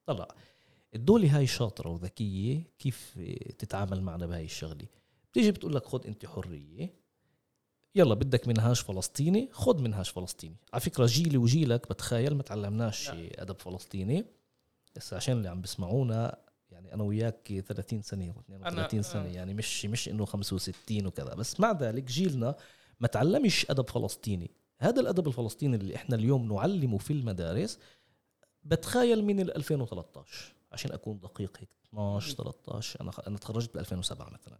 [0.05, 0.27] طلع.
[0.95, 3.19] الدولة هاي شاطرة وذكية كيف
[3.57, 4.85] تتعامل معنا بهاي الشغلة.
[5.31, 6.93] بتيجي بتقول لك خذ أنت حرية.
[7.95, 10.55] يلا بدك منهاج فلسطيني خذ منهاج فلسطيني.
[10.73, 14.25] على فكرة جيلي وجيلك بتخيل ما تعلمناش أدب فلسطيني
[14.95, 16.37] بس عشان اللي عم بيسمعونا
[16.71, 19.27] يعني أنا وياك 30 سنة و 32 سنة آه.
[19.27, 21.33] يعني مش مش إنه 65 وكذا.
[21.33, 22.55] بس مع ذلك جيلنا
[22.99, 24.51] ما تعلمش أدب فلسطيني.
[24.77, 27.79] هذا الأدب الفلسطيني اللي إحنا اليوم نعلمه في المدارس
[28.63, 34.29] بتخيل من ال 2013 عشان أكون دقيق هيك 12 13 أنا أنا تخرجت ب 2007
[34.29, 34.59] مثلا.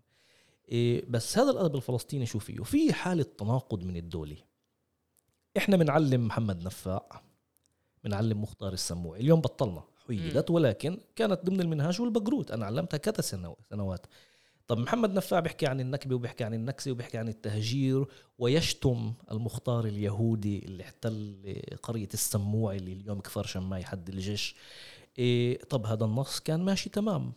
[0.69, 4.37] إيه بس هذا الأدب الفلسطيني شو فيه؟ في حالة تناقض من الدولة.
[5.57, 7.21] إحنا بنعلم محمد نفاع
[8.03, 9.21] بنعلم مختار السموعي.
[9.21, 12.51] اليوم بطلنا حيدت ولكن كانت ضمن المنهاج والبقروت.
[12.51, 13.21] أنا علمتها كذا
[13.69, 14.05] سنوات.
[14.67, 18.05] طب محمد نفاع بيحكي عن النكبة وبيحكي عن النكسة وبيحكي عن التهجير
[18.37, 21.35] ويشتم المختار اليهودي اللي احتل
[21.83, 24.55] قرية السموع اللي اليوم كفر شماي حد الجيش.
[25.19, 27.33] إيه طب هذا النص كان ماشي تمام.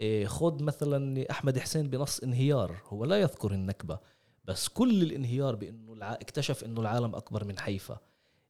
[0.00, 3.98] إيه خد مثلا أحمد حسين بنص انهيار هو لا يذكر النكبة
[4.44, 6.12] بس كل الانهيار بأنه الع...
[6.12, 7.98] اكتشف أنه العالم أكبر من حيفا.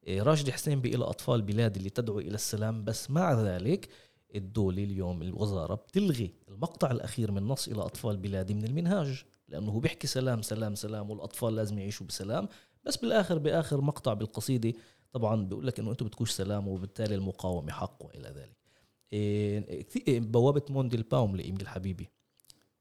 [0.07, 3.89] إيه راشد حسين بإلى أطفال بلاد اللي تدعو إلى السلام بس مع ذلك
[4.37, 9.81] الدولة اليوم الوزارة بتلغي المقطع الأخير من نص إلى أطفال بلادي من المنهاج لأنه هو
[9.81, 12.49] بيحكي سلام سلام سلام والأطفال لازم يعيشوا بسلام.
[12.85, 14.73] بس بالآخر بآخر مقطع بالقصيدة
[15.13, 18.57] طبعا بيقول لك إنه أنتم بتكونش سلام وبالتالي المقاومة حق وإلى ذلك.
[19.13, 22.09] إيه، إيه، بوابة موندي الباوم لإيميل حبيبي.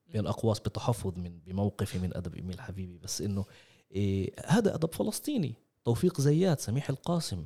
[0.07, 2.97] بين أقواس بتحفظ من بموقفي من أدب إيميل حبيبي.
[2.97, 3.45] بس إنه
[3.91, 5.55] إيه هذا أدب فلسطيني.
[5.85, 7.45] توفيق زياد سميح القاسم.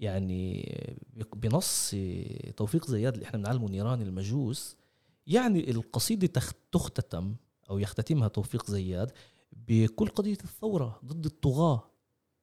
[0.00, 0.74] يعني
[1.36, 1.94] بنص
[2.56, 4.76] توفيق زياد اللي إحنا بنعلمه نيران المجوس
[5.26, 7.34] يعني القصيدة تختتم
[7.70, 9.12] أو يختتمها توفيق زياد
[9.52, 11.90] بكل قضية الثورة ضد الطغاة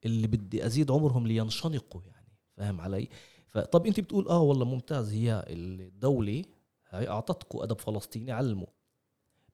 [0.05, 3.09] اللي بدي أزيد عمرهم لينشنقوا يعني فاهم علي؟
[3.47, 6.43] فطب أنت بتقول آه والله ممتاز هي الدولة
[6.89, 8.67] هاي أعطتكم أدب فلسطيني علموا.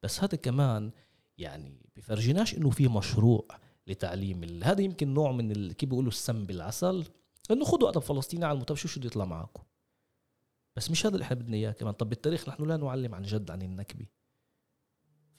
[0.03, 0.91] بس هذا كمان
[1.37, 3.45] يعني بفرجيناش إنه في مشروع
[3.87, 7.05] لتعليم هذا يمكن نوع من كيف بيقولوا السم بالعسل
[7.51, 9.63] انه خذوا ادب فلسطيني على طب شو بده يطلع معكم
[10.75, 11.93] بس مش هذا اللي إحنا بدنا إياه كمان.
[11.93, 14.05] طب بالتاريخ نحن لا نعلم عن جد عن النكبة.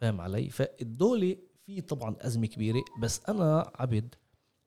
[0.01, 4.15] فاهم علي؟ فالدولة في طبعا أزمة كبيرة بس أنا عبد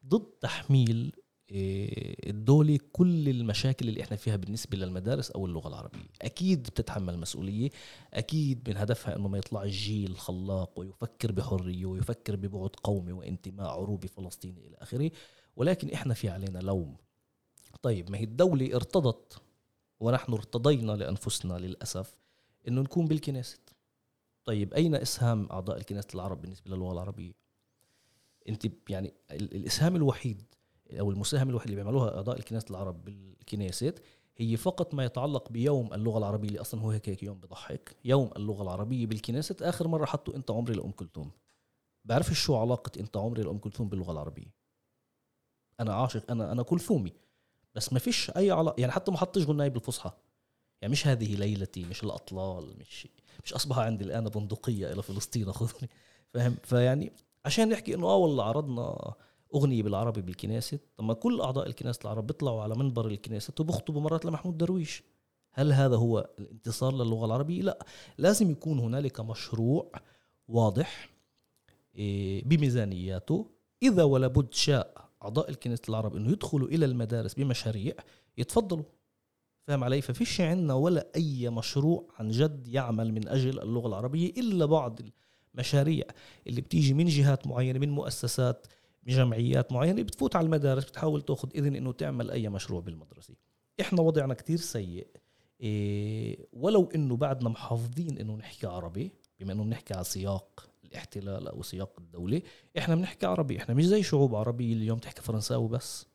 [0.06, 1.15] ضد تحميل
[1.51, 5.99] آه، الدولة كل المشاكل اللي إحنا فيها بالنسبة للمدارس أو اللغة العربية.
[6.21, 7.69] أكيد بتتحمل مسؤولية
[8.13, 14.08] أكيد من هدفها أنه ما يطلع الجيل خلاق ويفكر بحرية ويفكر ببعد قومي وانتماء عروبي
[14.08, 15.12] فلسطيني إلى آخره.
[15.56, 16.97] ولكن إحنا في علينا لوم.
[17.81, 19.41] طيب ما هي الدولة ارتضت
[19.99, 22.17] ونحن ارتضينا لأنفسنا للأسف
[22.67, 23.62] أنه نكون بالكنيست.
[24.45, 27.34] طيب أين إسهام أعضاء الكنيسة العرب بالنسبة للغة العربية؟
[28.49, 30.43] أنت يعني الإسهام الوحيد
[30.99, 34.01] أو المساهمة الوحيدة اللي بيعملوها أعضاء الكنيسة العرب بالكنيست
[34.38, 37.95] هي فقط ما يتعلق بيوم اللغة العربية اللي أصلا هو هيك, هيك يوم بضحك.
[38.05, 41.31] يوم اللغة العربية بالكنيست آخر مرة حطوا أنت عمري لأم كلثوم.
[42.05, 44.53] بعرفش شو علاقة أنت عمري لأم كلثوم باللغة العربية.
[45.79, 47.13] أنا عاشق أنا أنا كلثومي.
[47.75, 50.12] بس ما فيش أي علاقه يعني حتى ما حطش غناي بالفصحى
[50.81, 53.07] يعني مش هذه ليلتي مش الأطلال مش
[53.43, 55.89] مش أصبح عندي الآن بندقية إلى فلسطين خذني.
[56.34, 57.13] فاهم؟ فيعني
[57.45, 59.13] عشان نحكي إنه آه والله عرضنا
[59.55, 64.25] أغنية بالعربي بالكنيسة طب ما كل أعضاء الكنيسة العرب بيطلعوا على منبر الكنيسة وبخطبوا مرات
[64.25, 65.03] لمحمود درويش.
[65.53, 67.86] هل هذا هو الانتصار للغة العربية؟ لا.
[68.17, 69.91] لازم يكون هنالك مشروع
[70.47, 71.10] واضح
[71.95, 73.51] إيه، بميزانياته.
[73.84, 77.93] إذا ولا بد شاء أعضاء الكنيسة العرب إنه يدخلوا إلى المدارس بمشاريع
[78.38, 78.86] يتفضلوا.
[79.67, 84.65] فاهم علي؟ ففيش عندنا ولا أي مشروع عن جد يعمل من أجل اللغة العربية إلا
[84.65, 84.99] بعض
[85.55, 86.05] المشاريع
[86.47, 88.67] اللي بتيجي من جهات معينة من مؤسسات
[89.03, 93.34] من جمعيات معينة بتفوت على المدارس بتحاول تأخذ إذن إنه تعمل أي مشروع بالمدرسة.
[93.81, 95.07] إحنا وضعنا كتير سيء.
[95.62, 101.63] إيه ولو إنه بعدنا محافظين إنه نحكي عربي بما إنه بنحكي على سياق الاحتلال أو
[101.63, 102.41] سياق الدولة.
[102.77, 106.06] إحنا بنحكي عربي إحنا مش زي شعوب عربية اليوم تحكي فرنساوي بس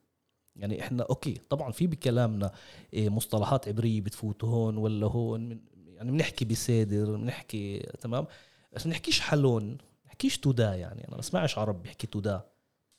[0.55, 2.51] يعني إحنا أوكي طبعا في بكلامنا
[2.93, 8.27] إيه، مصطلحات عبرية بتفوت هون ولا هون يعني بنحكي بسادر بنحكي تمام؟
[8.73, 11.07] بس بنحكيش حلون بنحكيش تودا يعني.
[11.07, 12.45] أنا بسمعش عرب بيحكي تودا.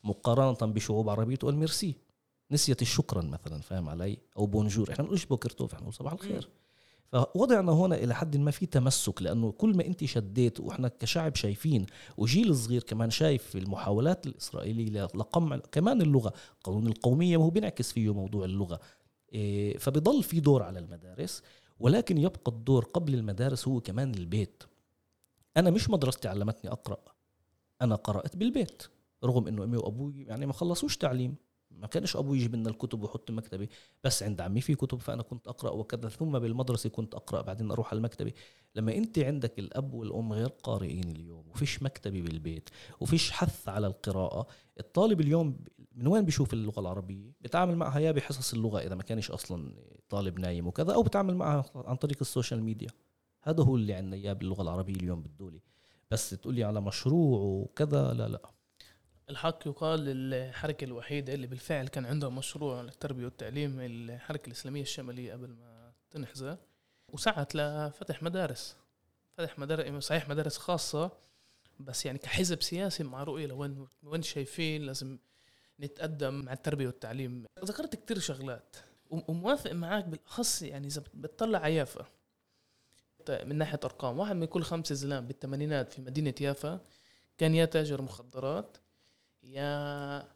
[0.04, 1.94] مقارنة بشعوب عربية تقول ميرسي.
[2.50, 4.92] نسيت الشكرا مثلا فاهم علي؟ أو بونجور.
[4.92, 6.48] إحنا بنقولش بوكرتوف إحنا صباح الخير.
[7.12, 11.86] فوضعنا هنا إلى حد ما في تمسك لأنه كل ما أنت شديت وإحنا كشعب شايفين
[12.16, 16.32] وجيل صغير كمان شايف المحاولات الإسرائيلية لقمع كمان اللغة
[16.64, 18.80] قانون القومية وهو بينعكس فيه موضوع اللغة.
[19.32, 21.42] إيه، فبضل في دور على المدارس
[21.80, 24.62] ولكن يبقى الدور قبل المدارس هو كمان البيت.
[25.56, 26.98] أنا مش مدرستي علمتني أقرأ
[27.82, 28.82] أنا قرأت بالبيت
[29.24, 31.34] رغم إنه أمي وأبوي يعني ما خلصوش تعليم.
[31.70, 33.68] ما كانش أبوي يجيب لنا الكتب ويحط مكتبي.
[34.04, 37.90] بس عند عمي في كتب فأنا كنت أقرأ وكذا ثم بالمدرسة كنت أقرأ بعدين أروح
[37.90, 38.32] على المكتبه
[38.74, 42.68] لما أنت عندك الأب والأم غير قارئين اليوم وفيش مكتبه بالبيت
[43.00, 44.46] وفيش حث على القراءة
[44.80, 45.58] الطالب اليوم
[45.94, 49.74] من وين بيشوف اللغة العربية؟ بتعامل معها يا بحصص اللغة إذا ما كانش أصلا
[50.08, 52.88] طالب نايم وكذا أو بتعامل معها عن طريق ال social media.
[53.42, 55.60] هذا هو اللي عندنا إياه باللغة العربية اليوم بالدولة
[56.10, 58.50] بس تقول لي على مشروع وكذا لا لا.
[59.30, 65.48] الحق يقال الحركة الوحيدة اللي بالفعل كان عندها مشروع للتربية والتعليم الحركة الإسلامية الشمالية قبل
[65.48, 66.58] ما تنحظر
[67.08, 68.76] وسعت لفتح مدارس.
[69.36, 71.10] فتح مدارس صحيح مدارس خاصة
[71.80, 75.18] بس يعني كحزب سياسي مع رؤية لوين وين شايفين لازم
[75.80, 77.46] نتقدم مع التربية والتعليم.
[77.64, 78.76] ذكرت كتير شغلات
[79.10, 82.06] وموافق معك بالأخص يعني إذا بتطلع على يافا.
[83.28, 86.80] من ناحية أرقام واحد من كل خمسة زلام بالثمانينات في مدينة يافا
[87.38, 88.76] كان يا تاجر مخدرات.
[89.48, 90.28] يا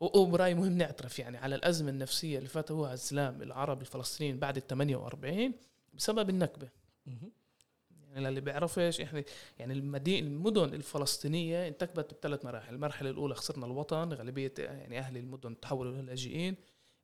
[0.00, 5.52] وبرايي مهم نعترف يعني على الأزمة النفسية اللي فاتوها الزلام العرب الفلسطينيين بعد ال 48
[5.94, 6.68] بسبب النكبة.
[8.10, 9.24] يعني اللي بيعرفش إحنا
[9.58, 15.60] يعني المدينة المدن الفلسطينية انتكبت بثلاث مراحل، المرحلة الأولى خسرنا الوطن، غالبية يعني أهل المدن
[15.60, 16.56] تحولوا للاجئين،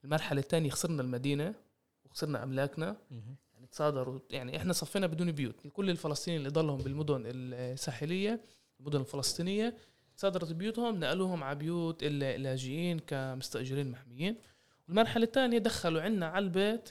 [0.04, 1.54] المرحلة الثانية خسرنا المدينة
[2.04, 2.96] وخسرنا أملاكنا.
[3.54, 8.40] يعني تصادروا يعني إحنا صفينا بدون بيوت، كل الفلسطينيين اللي ضلهم بالمدن الساحلية
[8.80, 9.76] المدن الفلسطينية
[10.18, 14.36] صادرت بيوتهم نقلوهم على بيوت اللاجئين كمستأجرين محميين.
[14.88, 16.90] والمرحلة الثانية دخلوا عنا على البيت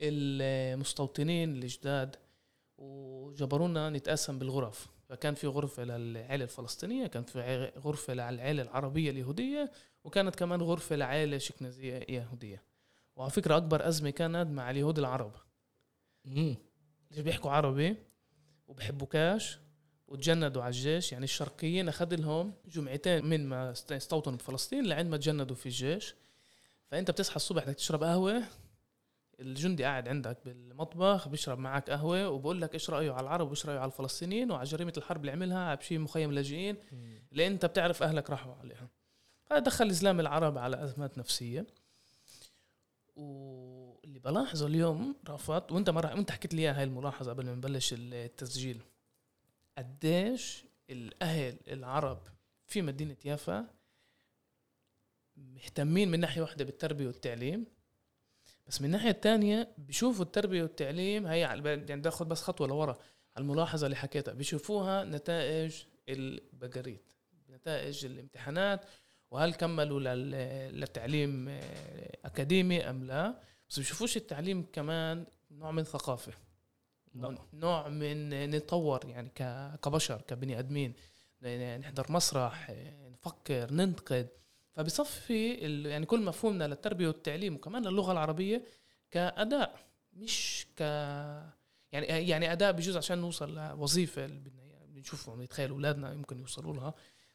[0.00, 2.16] المستوطنين الجداد
[2.78, 4.86] وجبرونا نتقاسم بالغرف.
[5.08, 9.70] فكان في غرفة للعائلة الفلسطينية كان في غرفة للعائلة العربية اليهودية
[10.04, 12.62] وكانت كمان غرفة لعائلة شكنزية يهودية.
[13.16, 15.32] وعلى فكرة أكبر أزمة كانت مع اليهود العرب.
[16.26, 17.96] اللي بيحكوا عربي
[18.66, 19.58] وبحبوا كاش؟
[20.08, 25.56] وتجندوا على الجيش يعني الشرقيين أخذ لهم جمعتين من ما استوطنوا بفلسطين لعند ما تجندوا
[25.56, 26.14] في الجيش.
[26.90, 28.42] فأنت بتصحى الصبح بدك تشرب قهوة
[29.40, 33.78] الجندي قاعد عندك بالمطبخ بيشرب معك قهوة وبقول لك إيش رأيه على العرب وإيش رأيه
[33.78, 36.76] على الفلسطينيين وعلى جريمة الحرب اللي عملها بشي مخيم لاجئين
[37.32, 38.88] اللي أنت بتعرف أهلك راحوا عليها.
[39.50, 41.66] هذا دخل إسلام العرب على أزمات نفسية.
[43.16, 48.80] واللي بلاحظه اليوم رافت وأنت مرة وأنت حكيت لي هاي الملاحظة قبل ما نبلش التسجيل.
[49.78, 52.28] قديش الأهل العرب
[52.66, 53.66] في مدينة يافا
[55.36, 57.66] مهتمين من ناحية واحدة بالتربية والتعليم
[58.66, 62.98] بس من الناحيه الثانية بيشوفوا التربية والتعليم هي يعني باخذ بس خطوة لورا
[63.36, 67.12] على الملاحظة اللي حكيتها بيشوفوها نتائج البقريت
[67.50, 68.84] نتائج الامتحانات
[69.30, 70.00] وهل كملوا
[70.70, 71.48] للتعليم
[72.24, 76.32] أكاديمي أم لا بس بيشوفوش التعليم كمان نوع من ثقافة.
[77.54, 79.28] نوع من نتطور يعني
[79.82, 80.94] كبشر كبني آدمين.
[81.80, 82.72] نحضر مسرح
[83.12, 84.28] نفكر ننتقد.
[84.72, 85.52] فبصفي
[85.88, 88.64] يعني كل مفهومنا للتربية والتعليم وكمان اللغة العربية
[89.10, 90.80] كأداء مش ك
[91.92, 96.94] يعني يعني أداء بجوز عشان نوصل لوظيفة اللي بدنا بنشوفهم نتخيل أولادنا يمكن يوصلوا لها.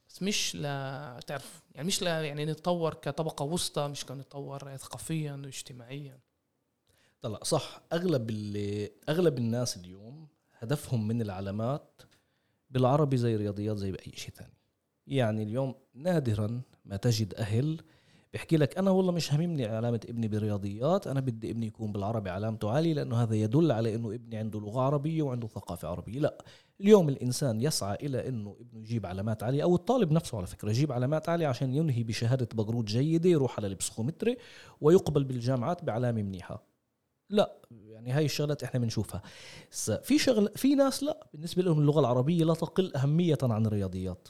[0.09, 6.19] بس مش لا تعرف يعني مش لا يعني نتطور كطبقة وسطى مش كنتطور ثقافيا واجتماعيا.
[7.21, 7.39] طلع.
[7.43, 10.27] صح أغلب اللي أغلب الناس اليوم
[10.59, 12.01] هدفهم من العلامات
[12.69, 14.53] بالعربي زي الرياضيات زي بأي شيء ثاني.
[15.07, 17.81] يعني اليوم نادرا ما تجد أهل
[18.33, 22.71] بيحكي لك أنا والله مش هممني علامة ابني برياضيات أنا بدي ابني يكون بالعربي علامته
[22.71, 26.19] عالية لأنه هذا يدل على أنه ابني عنده لغة عربية وعنده ثقافة عربية.
[26.19, 26.45] لا
[26.81, 30.91] اليوم الإنسان يسعى إلى أنه ابنه يجيب علامات عالية أو الطالب نفسه على فكرة يجيب
[30.91, 34.37] علامات عالية عشان ينهي بشهادة بقروت جيدة يروح على البسخومتري
[34.81, 36.70] ويقبل بالجامعات بعلامة منيحة.
[37.31, 39.21] لا يعني هاي الشغلات إحنا بنشوفها.
[40.03, 44.27] في شغل في ناس لا بالنسبة لهم اللغة العربية لا تقل أهمية عن الرياضيات.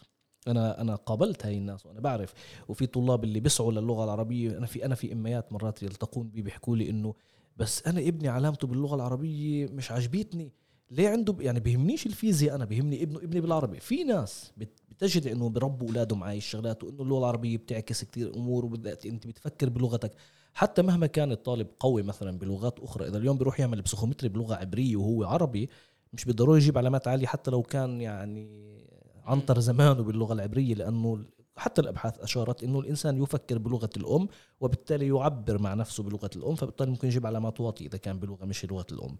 [0.47, 2.33] أنا أنا قابلت هاي الناس وأنا بعرف
[2.67, 6.75] وفي طلاب اللي بيسعوا للغة العربية أنا في أنا في إميات مرات يلتقون بي بيحكوا
[6.75, 7.13] لي إنه
[7.57, 10.51] بس أنا ابني علامته باللغة العربية مش عجبتني
[10.91, 13.79] ليه عنده يعني بيهمنيش الفيزياء أنا بيهمني ابنه ابني بالعربي.
[13.79, 14.51] في ناس
[14.89, 19.69] بتجد إنه بربوا أولادهم على الشغلات وإنه اللغة العربية بتعكس كثير أمور وبدات أنت بتفكر
[19.69, 20.11] بلغتك.
[20.53, 24.95] حتى مهما كان الطالب قوي مثلا بلغات أخرى إذا اليوم بيروح يعمل بسيكومتري بلغة عبرية
[24.95, 25.69] وهو عربي
[26.13, 28.77] مش بالضروره يجيب علامات عالية حتى لو كان يعني
[29.23, 31.25] عنتر زمانه باللغة العبرية لأنه
[31.57, 34.27] حتى الأبحاث أشارت إنه الإنسان يفكر بلغة الأم
[34.61, 38.65] وبالتالي يعبر مع نفسه بلغة الأم فبالتالي ممكن يجيب علامات واطية إذا كان بلغة مش
[38.65, 39.17] لغة الأم.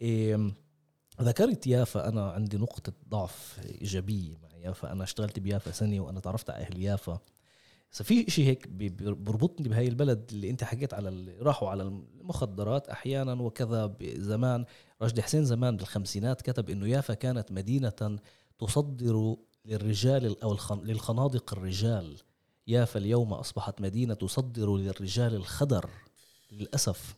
[0.00, 0.52] إيه
[1.20, 4.92] ذكرت يافا أنا عندي نقطة ضعف إيجابية مع يافا.
[4.92, 7.18] أنا اشتغلت بيافا سنة وأنا تعرفت على أهل يافا.
[7.92, 13.32] بس في شيء هيك بربطني بهاي البلد اللي أنت حكيت على راحوا على المخدرات أحيانا
[13.32, 14.64] وكذا زمان.
[15.02, 18.18] راشد حسين زمان بالخمسينات كتب إنه يافا كانت مدينة
[18.58, 22.16] تصدر للرجال أو للخنادق الرجال.
[22.66, 25.90] يافا اليوم أصبحت مدينة تصدر للرجال الخدر.
[26.52, 27.16] للأسف.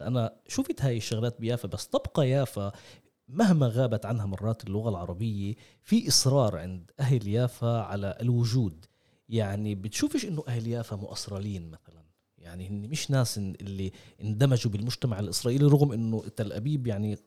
[0.00, 2.72] أنا شفت هاي الشغلات بيافا؟ بس تبقى يافا
[3.28, 8.84] مهما غابت عنها مرات اللغة العربية في إصرار عند أهل يافا على الوجود.
[9.28, 12.04] يعني بتشوفش إنه أهل يافا مؤصرلين مثلا.
[12.38, 17.18] يعني هن مش ناس اللي اندمجوا بالمجتمع الإسرائيلي رغم إنه تل أبيب يعني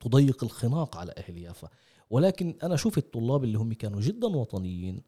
[0.00, 1.68] تضيق الخناق على أهل يافا.
[2.10, 5.02] ولكن أنا شوف الطلاب اللي هم كانوا جدا وطنيين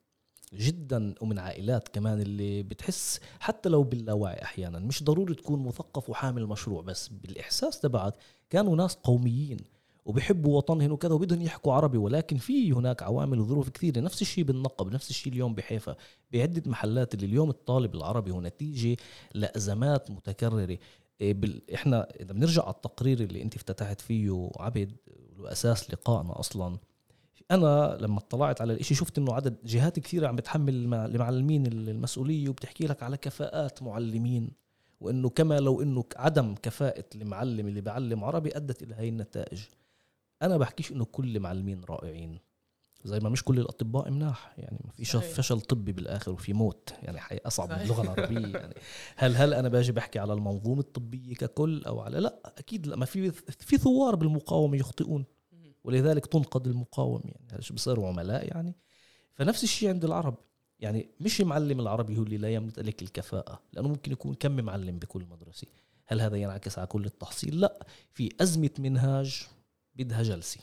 [0.55, 6.47] جدا ومن عائلات كمان اللي بتحس حتى لو باللاوعي أحيانا مش ضروري تكون مثقف وحامل
[6.47, 8.15] مشروع بس بالإحساس تبعك
[8.51, 9.57] كانوا ناس قوميين.
[10.07, 14.01] وبيحبوا وطنهم وكذا وبدهم يحكوا عربي ولكن في هناك عوامل وظروف كثيرة.
[14.01, 15.97] نفس الشيء بالنقب نفس الشيء اليوم بحيفا.
[16.33, 18.97] بعدة محلات اللي اليوم الطالب العربي هو نتيجة
[19.35, 20.79] لأزمات متكررة.
[21.21, 21.75] إيه بال...
[21.75, 24.97] إحنا إذا بنرجع على التقرير اللي أنت افتتحت فيه عبد
[25.39, 26.79] وأساس لقائنا أصلا.
[27.51, 32.87] أنا لما اطلعت على الإشي شفت إنه عدد جهات كثيرة عم بتحمل المعلمين المسؤولية وبتحكي
[32.87, 34.51] لك على كفاءات معلمين.
[35.01, 39.61] وإنه كما لو إنه عدم كفاءة المعلم اللي بيعلم عربي أدت إلى هاي النتائج.
[40.43, 42.39] أنا بحكيش إنه كل المعلمين رائعين.
[43.05, 46.95] زي ما مش كل الأطباء مناح يعني ما في فشل طبي بالآخر وفي موت.
[47.03, 48.75] يعني حي أصعب من اللغة العربية يعني.
[49.17, 52.97] هل هل أنا باجي بحكي على المنظومة الطبية ككل أو على لا أكيد لا.
[52.97, 55.25] ما في في ثوار بالمقاومة يخطئون.
[55.85, 57.47] ولذلك تنقد المقاوم يعني.
[57.51, 58.77] هذا بصيروا عملاء يعني؟
[59.35, 60.35] فنفس الشيء عند العرب.
[60.81, 63.61] يعني مش معلم العربي هو اللي لا يمتلك الكفاءة.
[63.73, 65.67] لأنه ممكن يكون كم معلم بكل مدرسة.
[66.07, 67.87] هل هذا ينعكس على كل التحصيل؟ لا.
[68.13, 69.47] في أزمة منهاج
[69.97, 70.61] بدها جلسة.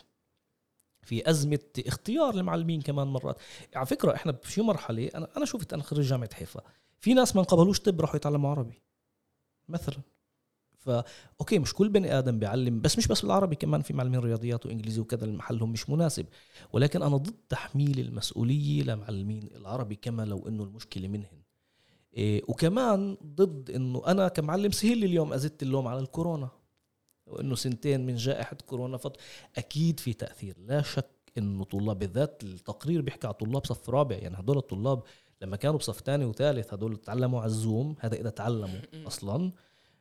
[1.01, 3.37] في أزمة اختيار المعلمين كمان مرات.
[3.75, 6.61] على فكرة إحنا في مرحلة أنا أنا شفت أنا خريج جامعة حيفا.
[6.99, 8.81] في ناس ما انقبلوش طب راحوا يتعلموا عربي
[9.69, 9.97] مثلا.
[10.79, 11.03] فا
[11.39, 15.01] أوكي مش كل بني آدم بيعلم بس مش بس بالعربي كمان في معلمين رياضيات وإنجليزي
[15.01, 16.25] وكذا محلهم مش مناسب.
[16.73, 21.43] ولكن أنا ضد تحميل المسؤولية لمعلمين العربي كما لو إنه المشكلة منهن
[22.13, 26.49] إيه وكمان ضد إنه أنا كمعلم سهل لي اليوم ازدت اللوم على الكورونا.
[27.33, 29.17] وانه سنتين من جائحة كورونا فط
[29.57, 30.55] أكيد في تأثير.
[30.67, 31.05] لا شك
[31.37, 35.03] إنه طلاب بالذات التقرير بيحكي على طلاب صف رابع يعني هدول الطلاب
[35.41, 39.51] لما كانوا بصف ثاني وثالث هدول تعلموا على الزوم هذا إذا تعلموا أصلا.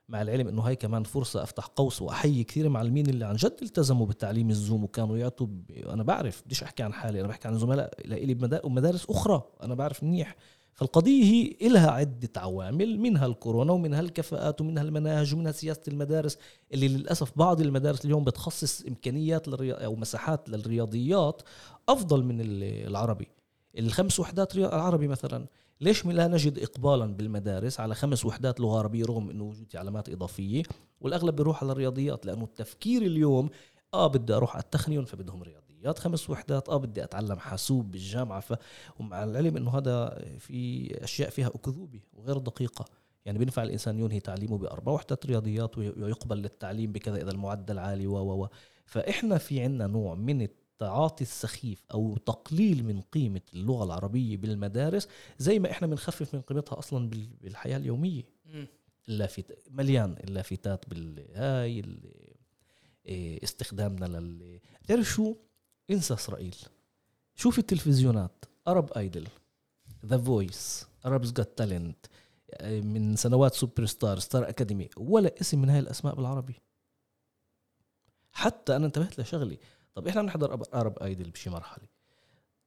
[0.08, 4.06] مع العلم إنه هاي كمان فرصة أفتح قوس وأحيي كثير معلمين اللي عن جد التزموا
[4.06, 5.70] بالتعليم الزوم وكانوا يعطوا ب...
[5.70, 10.02] أنا بعرف بديش أحكي عن حالي أنا بحكي عن زملاء لي بمدارس أخرى أنا بعرف
[10.02, 10.36] منيح.
[10.74, 16.38] فالقضية هي إلها عدة عوامل منها الكورونا ومنها الكفاءات ومنها المناهج ومنها سياسة المدارس
[16.72, 19.48] اللي للأسف بعض المدارس اليوم بتخصص إمكانيات.
[19.48, 21.42] أو مساحات للرياضيات
[21.88, 23.28] أفضل من العربي
[23.78, 25.46] الخمس وحدات العربي مثلا
[25.80, 30.62] ليش لا نجد اقبالا بالمدارس على خمس وحدات لغه عربيه رغم إنه وجود علامات إضافية
[31.00, 33.50] والأغلب بيروح على الرياضيات لأنه التفكير اليوم
[33.94, 38.54] آه بدي أروح على التخنيون فبدهم رياضيات خمس وحدات آه بدي أتعلم حاسوب بالجامعة ف
[39.00, 42.84] ومع العلم إنه هذا في أشياء فيها أكذوبة وغير دقيقة.
[43.24, 48.42] يعني بينفع الإنسان ينهي تعليمه بأربع وحدات رياضيات ويقبل للتعليم بكذا إذا المعدل عالي و
[48.42, 48.48] و
[48.86, 55.58] فإحنا في عنا نوع من التعاطي السخيف أو تقليل من قيمة اللغة العربية بالمدارس زي
[55.58, 58.22] ما إحنا بنخفف من قيمتها أصلا بالحياة اليومية.
[59.08, 61.84] اللافت مليان اللافتات بالهاي
[63.06, 64.04] إيه، استخدامنا
[64.90, 65.36] لل شو؟
[65.90, 66.56] إنسى إسرائيل.
[67.34, 68.44] شوف التلفزيونات.
[68.68, 69.28] Arab Idol
[70.06, 72.06] The Voice Arabs Got Talent
[72.62, 76.54] من سنوات Super Star Star Academy ولا اسم من هاي الأسماء بالعربي.
[78.32, 79.58] حتى أنا انتبهت لشغلة.
[79.94, 81.88] طب إحنا بنحضر Arab Idol بشي مرحلة.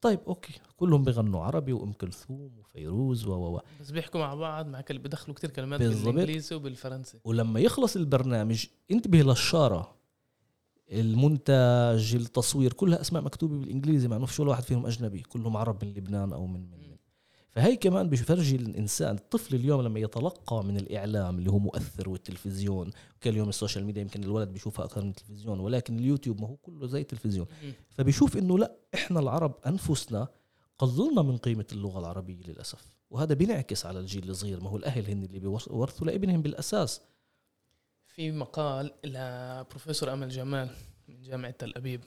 [0.02, 0.54] طيب okay.
[0.78, 5.36] كلهم بيغنوا عربي وأم كلثوم وفيروز و و بس بيحكوا مع بعض مع كل بيدخلوا
[5.36, 7.20] كثير كلمات بالإنجليزي وبالفرنسي.
[7.24, 9.96] ولما يخلص البرنامج انتبه للشارة.
[10.92, 15.86] المنتج التصوير كلها أسماء مكتوبة بالإنجليزي مع إنه في ولا واحد فيهم أجنبي كلهم عرب
[15.86, 16.86] من لبنان أو من من
[17.56, 22.92] فهي كمان بيفرجي الإنسان الطفل اليوم لما يتلقى من الإعلام اللي هو مؤثر والتلفزيون
[23.24, 26.56] كل اليوم ال social media يمكن الولد بيشوفها أكثر من التلفزيون ولكن اليوتيوب ما هو
[26.56, 27.46] كله زي التلفزيون.
[27.90, 30.28] فبيشوف إنه لا إحنا العرب أنفسنا
[30.78, 32.92] قللنا من قيمة اللغة العربية للأسف.
[33.10, 37.02] وهذا بينعكس على الجيل الصغير ما هو الأهل هن اللي بيورثوا لابنهم بالأساس.
[38.16, 40.70] في مقال لبروفيسور أمل جمال
[41.08, 42.04] من جامعة تل أبيب.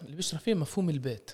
[0.00, 1.30] اللي بيشرح فيه مفهوم البيت.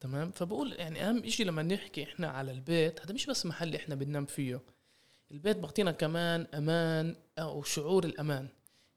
[0.00, 3.94] تمام؟ فبقول يعني أهم شيء لما نحكي إحنا على البيت هذا مش بس محل إحنا
[3.94, 4.60] بننام فيه.
[5.30, 8.48] البيت بيعطينا كمان أمان أو شعور الأمان.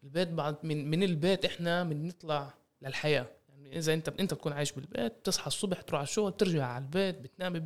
[0.03, 3.27] البيت بعد من من البيت إحنا بنطلع للحياة.
[3.49, 7.15] يعني إذا أنت أنت بتكون عايش بالبيت بتصحى الصبح تروح على الشغل ترجع على البيت
[7.15, 7.63] بتنام.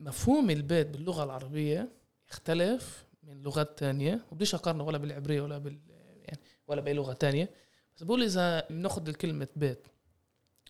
[0.00, 1.88] مفهوم البيت باللغة العربية
[2.30, 4.26] يختلف من لغات تانية.
[4.30, 5.78] وبديش أقارنه ولا بالعبرية ولا بال
[6.24, 7.50] يعني ولا بأي لغة تانية.
[7.96, 9.86] بس بقول إذا بناخذ كلمه بيت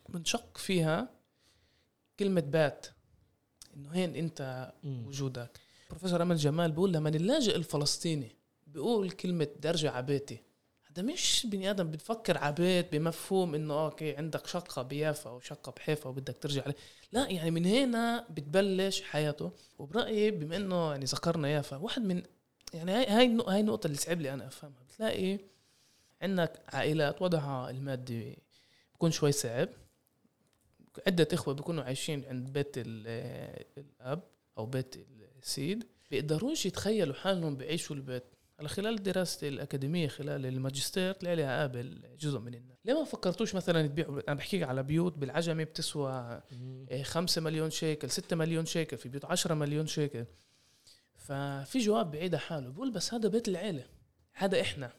[0.09, 1.09] بنشق فيها
[2.19, 2.87] كلمة بات.
[3.75, 5.59] إنه هين أنت وجودك.
[5.89, 8.35] بروفيسور أمل جمال بيقول لما اللاجئ الفلسطيني
[8.67, 10.43] بيقول كلمة بدي أرجع على بيتي.
[10.91, 15.71] هذا مش بني آدم بتفكر على بيت بمفهوم إنه okay عندك شقة بيافا أو شقه
[15.71, 16.75] بحيفا وبدك ترجع عليه.
[17.11, 19.51] لا يعني من هنا بتبلش حياته.
[19.79, 22.23] وبرأيي بما إنه يعني ذكرنا يافا واحد من
[22.73, 24.83] يعني هاي هاي هاي النقطة اللي صعب لي أنا أفهمها.
[24.83, 25.39] بتلاقي
[26.21, 28.37] عندك عائلات وضعها المادي
[28.93, 29.69] بكون شوي صعب.
[31.07, 34.23] عدة إخوة بيكونوا عايشين عند بيت ال- الأب
[34.57, 34.95] أو بيت
[35.43, 38.23] السيد بيقدروش يتخيلوا حالهم بيعيشوا البيت.
[38.59, 42.77] على خلال دراستي الأكاديمية خلال الماجستير طلع لي أقابل جزء من الناس.
[42.85, 46.41] ليه ما فكرتوش مثلا تبيعوا؟ أنا بحكي على بيوت بالعجمة بتسوى
[46.91, 50.25] إيه، خمسة مليون شيكل ستة مليون شيكل في بيوت عشرة مليون شيكل.
[51.29, 53.85] ففي جواب بعيد حاله بقول بس هذا بيت العيلة
[54.33, 54.91] هذا إحنا.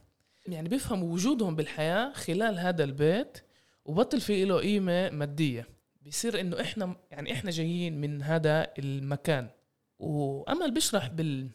[0.47, 3.39] يعني بيفهموا وجودهم بالحياة خلال هذا البيت
[3.85, 5.69] وبطل في له قيمة مادية.
[6.03, 9.51] بيصير إنه إحنا يعني إحنا جايين من هذا المكان.
[9.99, 11.51] وأمل بيشرح بال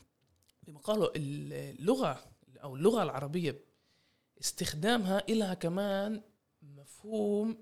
[0.63, 2.23] بمقاله اللغة
[2.63, 3.59] أو اللغة العربية
[4.41, 6.21] استخدامها إلها كمان
[6.61, 7.57] مفهوم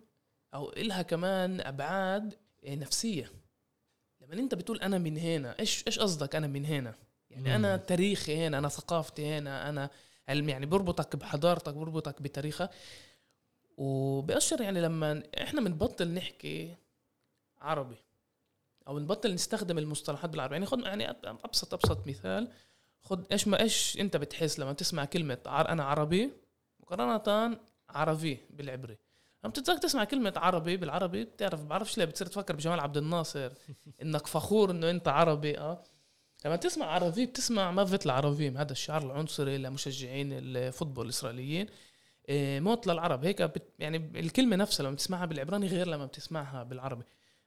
[0.54, 2.34] أو إلها كمان أبعاد
[2.68, 3.43] نفسية.
[4.34, 6.94] لما أنت بتقول أنا من هنا إيش إيش قصدك أنا من هنا؟
[7.32, 7.50] يعني مم.
[7.56, 9.90] أنا تاريخي هنا أنا ثقافتي هنا أنا
[10.30, 12.70] علم- يعني بربطك بحضارتك بربطك بتاريخك.
[13.78, 16.76] وبأشر يعني لما إحنا بنبطل نحكي
[17.62, 17.96] عربي
[18.88, 20.54] أو نبطل نستخدم المصطلحات بالعربي.
[20.54, 22.48] يعني خد يعني أبسط أبسط مثال
[23.04, 26.30] خد إيش ما إيش أنت بتحس لما تسمع كلمة أنا عربي
[26.80, 27.58] مقارنة
[27.90, 28.98] عربي بالعبري.
[29.44, 33.52] لما بتتذكر تسمع كلمة عربي؟ بالعربي بتعرف بعرفش ليه بتصير تفكر بجمال عبد الناصر
[34.02, 35.84] إنك فخور إنه أنت عربي آه.
[36.46, 41.68] لما تسمع عربي بتسمع مافت العربيم هذا الشعار العنصري لمشجعين الفوتبول الإسرائيليين
[42.30, 43.26] إيه، موت للعرب.
[43.26, 47.04] هيك بت يعني الكلمة نفسها لما بتسمعها بالعبراني غير لما بتسمعها بالعربي.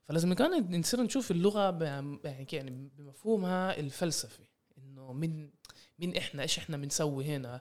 [0.09, 4.42] فلازم كان نصير نشوف اللغة ب- يعني يعني بمفهومها الفلسفي
[4.78, 5.51] إنه من
[5.99, 7.61] مين إحنا إيش إحنا بنسوي هنا؟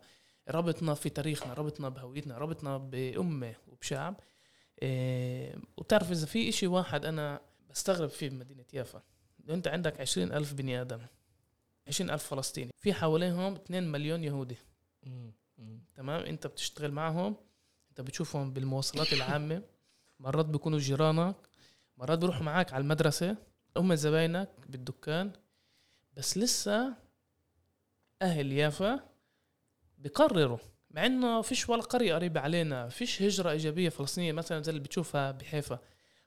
[0.49, 4.19] ربطنا في تاريخنا ربطنا بهويتنا ربطنا بأمة وبشعب.
[4.81, 9.01] إيه وبتعرف إذا في إشي واحد أنا بستغرب فيه بمدينة يافا
[9.49, 10.99] أنت عندك عشرين ألف بني آدم
[11.87, 14.57] عشرين ألف فلسطيني في حواليهم 2 مليون يهودي.
[15.95, 17.35] تمام؟ أنت بتشتغل معهم
[17.89, 19.61] أنت بتشوفهم بالمواصلات العامة
[20.19, 21.35] مرات بيكونوا جيرانك
[21.97, 23.37] مرات بيروحوا معك على المدرسة.
[23.77, 25.31] هم زباينك بالدكان.
[26.13, 26.93] بس لسه
[28.21, 29.14] أهل يافا
[30.05, 30.57] بقرروا
[30.91, 35.31] مع إنه فيش ولا قرية قريبة علينا فيش هجرة إيجابية فلسطينية مثلا زي اللي بتشوفها
[35.31, 35.79] بحيفا.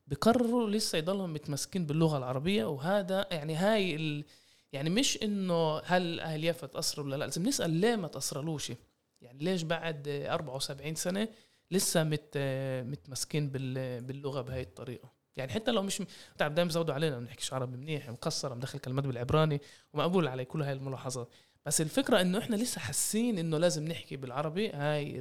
[0.07, 4.25] بقرروا لسه يضلهم متمسكين باللغة العربية وهذا يعني هاي ال
[4.73, 8.73] يعني مش إنه هل أهل يافا تأثروا ولا لا لازم نسأل ليه ما تأثرلوش؟
[9.21, 11.29] يعني ليش بعد 74 سنة
[11.71, 12.39] لسه مت
[12.87, 16.03] متمسكين بال- باللغة بهاي الطريقة؟ يعني حتى لو مش
[16.39, 19.61] تعب دايما بزودوا علينا ما بنحكيش عربي منيح مكسر مدخل كلمات بالعبراني
[19.93, 21.29] ومقبول علي كل هاي الملاحظات.
[21.69, 25.21] بس الفكرة إنه إحنا لسه حاسين إنه لازم نحكي بالعربي هاي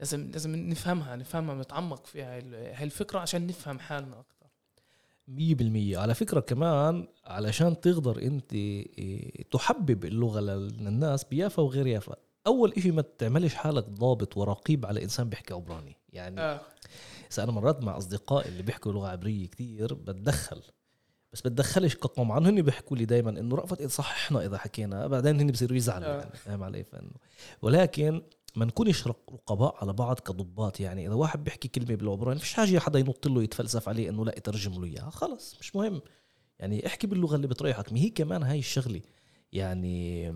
[0.00, 4.46] لازم لازم نفهمها نفهمها نتعمق فيها هاي ال- هاي الفكرة عشان نفهم حالنا أكثر
[5.28, 5.98] مية بالمية.
[5.98, 12.16] على فكرة كمان علشان تقدر أنت إيه، تحبب اللغة للناس بيافا وغير يافا.
[12.46, 15.96] أول إشي ما تعملش حالك ضابط ورقيب على إنسان بيحكي عبراني.
[16.12, 16.60] يعني آه.
[17.38, 20.62] أنا مرات مع اصدقائي اللي بيحكوا لغة عبرية كتير بتدخل.
[21.32, 25.76] بس بتدخلش كطمعا هن بيحكوا لي دائما إنه رأفت صححنا إذا حكينا بعدين هن بصيروا
[25.76, 26.18] يزعلوا آه.
[26.20, 27.10] يعني فاهم علي؟ فإنه
[27.62, 28.22] ولكن
[28.56, 31.06] ما نكونش رق- رقباء على بعض كضباط يعني.
[31.06, 34.72] إذا واحد بيحكي كلمة بالعبراني فيش حاجة حدا ينط له يتفلسف عليه إنه لا يترجم
[34.72, 35.10] له إياها.
[35.10, 36.00] خلص مش مهم.
[36.58, 37.92] يعني احكي باللغة اللي بتريحك.
[37.92, 39.00] ما هي كمان هاي الشغلة.
[39.52, 40.28] يعني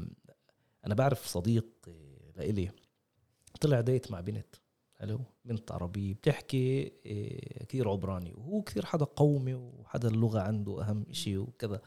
[0.86, 2.70] أنا بعرف صديق إيه، لإلي
[3.60, 4.54] طلع ديت مع بنت.
[5.04, 11.06] حلو بنت عربية بتحكي إيه، كثير عبراني وهو كثير حدا قومي وحدا اللغة عنده أهم
[11.10, 11.80] إشي وكذا.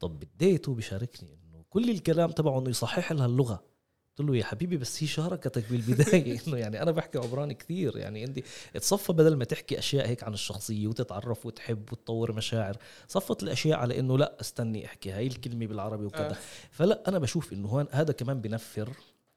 [0.00, 3.64] طب بديته بيشاركني إنه كل الكلام تبعه إنه يصحح لها اللغة.
[4.18, 8.24] قلت له يا حبيبي بس هي شاركتك بالبداية إنه يعني أنا بحكي عبراني كثير يعني
[8.24, 8.38] أنت
[8.74, 12.76] تصفى بدل ما تحكي أشياء هيك عن الشخصية وتتعرف وتحب وتطور مشاعر
[13.08, 16.30] صفت الأشياء على إنه لأ استني أحكي هاي الكلمة بالعربي وكذا.
[16.30, 16.36] آه.
[16.70, 18.90] فلأ أنا بشوف إنه هون هذا كمان بنفر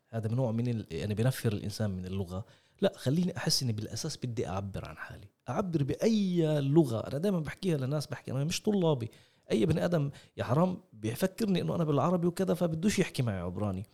[0.10, 0.86] هذا من نوع من ال...
[0.92, 2.46] يعني بنفر الإنسان من اللغة.
[2.82, 5.28] لا خليني أحس إني بالأساس بدي أعبر عن حالي.
[5.50, 9.12] أعبر بأي لغة أنا دائما بحكيها لناس بحكي أنا مش طلابي.
[9.52, 13.86] أي بني آدم يا حرام بيفكرني إنه أنا بالعربي وكذا فبدوش يحكي معي عبراني.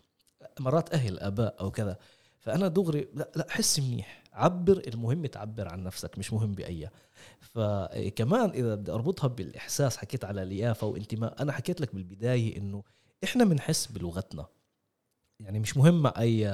[0.59, 1.97] مرات أهل آباء أو كذا.
[2.37, 4.23] فأنا دغري لا لا حس منيح.
[4.33, 6.89] عبر المهم تعبر عن نفسك مش مهم بأي.
[7.39, 12.83] فكمان إذا بدي أربطها بالإحساس حكيت على اليافه وانتماء أنا حكيت لك بالبداية إنه
[13.23, 14.45] إحنا بنحس بلغتنا.
[15.39, 16.47] يعني مش مهم مع أي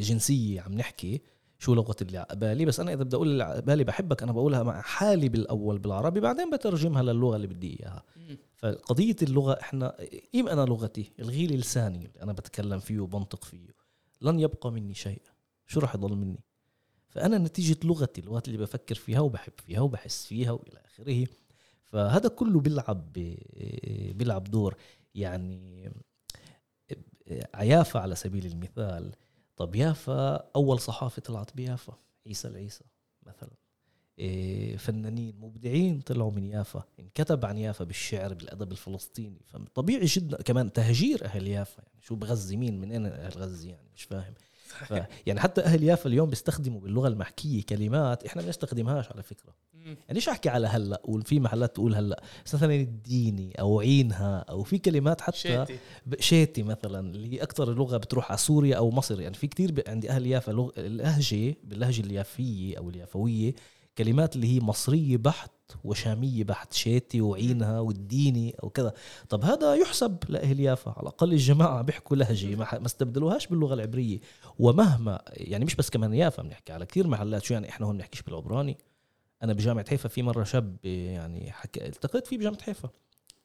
[0.00, 1.22] جنسية عم نحكي
[1.64, 4.32] شو لغة اللي على بالي بس أنا إذا بدي أقول اللي على بالي بحبك أنا
[4.32, 8.02] بقولها مع حالي بالأول بالعربي بعدين بترجمها للغة اللي بدي إياها.
[8.56, 9.96] فقضية اللغة إحنا
[10.34, 13.68] قيم أنا لغتي الغي لي لساني اللي أنا بتكلم فيه وبنطق فيه.
[14.22, 15.22] لن يبقى مني شيء
[15.66, 16.44] شو راح يضل مني؟
[17.08, 21.26] فأنا نتيجة لغتي اللغات اللي بفكر فيها وبحب فيها وبحس فيها وإلى آخره.
[21.84, 23.12] فهذا كله بيلعب
[24.14, 24.76] بيلعب دور
[25.14, 25.90] يعني
[27.60, 29.12] يافا على سبيل المثال.
[29.56, 32.84] طب يافا أول صحافة طلعت بيافا عيسى العيسى
[33.26, 33.50] مثلا.
[34.18, 39.40] إيه، فنانين مبدعين طلعوا من يافا انكتب عن يافا بالشعر بالأدب الفلسطيني.
[39.46, 43.88] فطبيعي جدا كمان تهجير أهل يافا يعني شو بغزي مين؟ من أين أهل غزة يعني؟
[43.94, 44.34] مش فاهم.
[45.26, 49.54] يعني حتى أهل يافا اليوم بيستخدموا باللغة المحكية كلمات إحنا ما بنستخدمهاش على فكرة.
[49.84, 52.22] يعني ليش أحكي على هلأ؟ وفي محلات تقول هلأ.
[52.54, 55.78] مثلا اديني أو عينها أو في كلمات حتى شيتي.
[56.20, 59.20] شيتي مثلا اللي هي أكثر لغة بتروح على سوريا أو مصر.
[59.20, 60.70] يعني في كتير ب- عندي أهل يافا لغ...
[60.78, 63.54] اللهجة باللهجة اليافية أو اليافوية
[63.98, 65.50] كلمات اللي هي مصرية بحت
[65.84, 68.94] وشامية بحت شيتي وعينها والديني أو كذا.
[69.28, 74.20] طب هذا يحسب لأهل يافا على الأقل الجماعة بيحكوا لهجة ما, استبدلوهاش باللغة العبرية.
[74.58, 78.22] ومهما يعني مش بس كمان يافا بنحكي على كثير محلات شو يعني إحنا هون بنحكيش
[78.22, 78.78] بالعبراني.
[79.42, 82.88] أنا بجامعة حيفا في مرة شاب يعني حكى التقيت فيه بجامعة حيفا.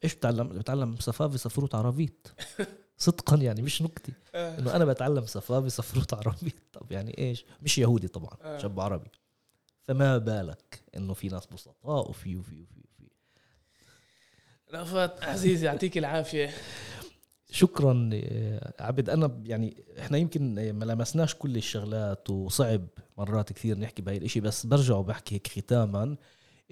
[0.04, 2.28] إيش بتعلم؟ بتعلم صفافي صفروت عربيت.
[2.96, 6.60] صدقا يعني مش نكتي إنه أنا بتعلم صفافي صفروت عربيت.
[6.72, 8.58] طب يعني إيش؟ مش يهودي طبعا آه.
[8.58, 9.10] شاب عربي.
[9.82, 13.10] فما بالك إنه في ناس بسطاء وفي وفي وفي, وفي.
[14.74, 16.50] رأفت عزيزي يعطيك العافية.
[17.50, 19.10] شكرا آه، عبد.
[19.10, 22.86] أنا يعني إحنا يمكن آه، ما لمسناش كل الشغلات وصعب
[23.18, 26.16] مرات كثير نحكي بهاي الإشي بس برجع وبحكي هيك ختاما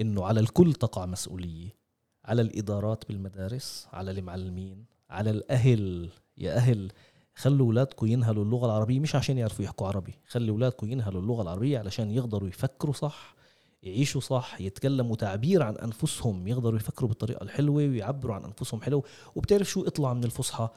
[0.01, 1.79] إنه على الكل تقع مسؤولية.
[2.25, 6.11] على الإدارات بالمدارس على المعلمين على الأهل.
[6.39, 6.93] يا أهل
[7.39, 11.79] خلوا اولادكم ينهلوا اللغة العربية مش عشان يعرفوا يحكوا عربي خلوا اولادكم ينهلوا اللغة العربية
[11.79, 13.35] علشان يقدروا يفكروا صح
[13.83, 19.05] يعيشوا صح يتكلموا تعبير عن أنفسهم يقدروا يفكروا بالطريقة الحلوة ويعبروا عن أنفسهم حلو.
[19.37, 20.69] وبتعرف شو اطلع من الفصحى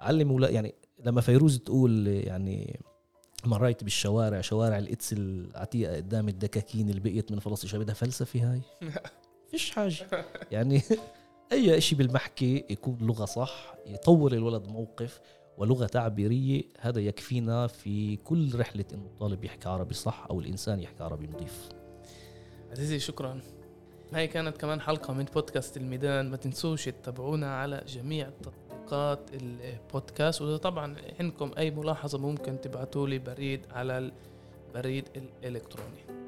[0.00, 2.80] علم ولا يعني لما فيروز تقول يعني
[3.44, 8.60] مريت بالشوارع شوارع القدس العتيقة قدام الدكاكين اللي بقيت من فلسطين شو بدها فلسفة هاي؟
[9.50, 10.24] فيش حاجة.
[10.50, 10.82] يعني
[11.52, 15.20] أي شيء بالمحكي يكون لغة صح يطور الولد موقف.
[15.58, 21.02] ولغة تعبيرية هذا يكفينا في كل رحلة إنه الطالب يحكي عربي صح أو الإنسان يحكي
[21.02, 21.68] عربي نظيف.
[22.70, 23.40] عزيزي شكرا.
[24.12, 26.30] هاي كانت كمان حلقة من بودكاست الميدان.
[26.30, 30.42] ما تنسوش تتابعونا على جميع تطبيقات البودكاست.
[30.42, 34.10] وإذا طبعا عندكم أي ملاحظة ممكن تبعتوا لي بريد على
[34.68, 36.23] البريد الإلكتروني.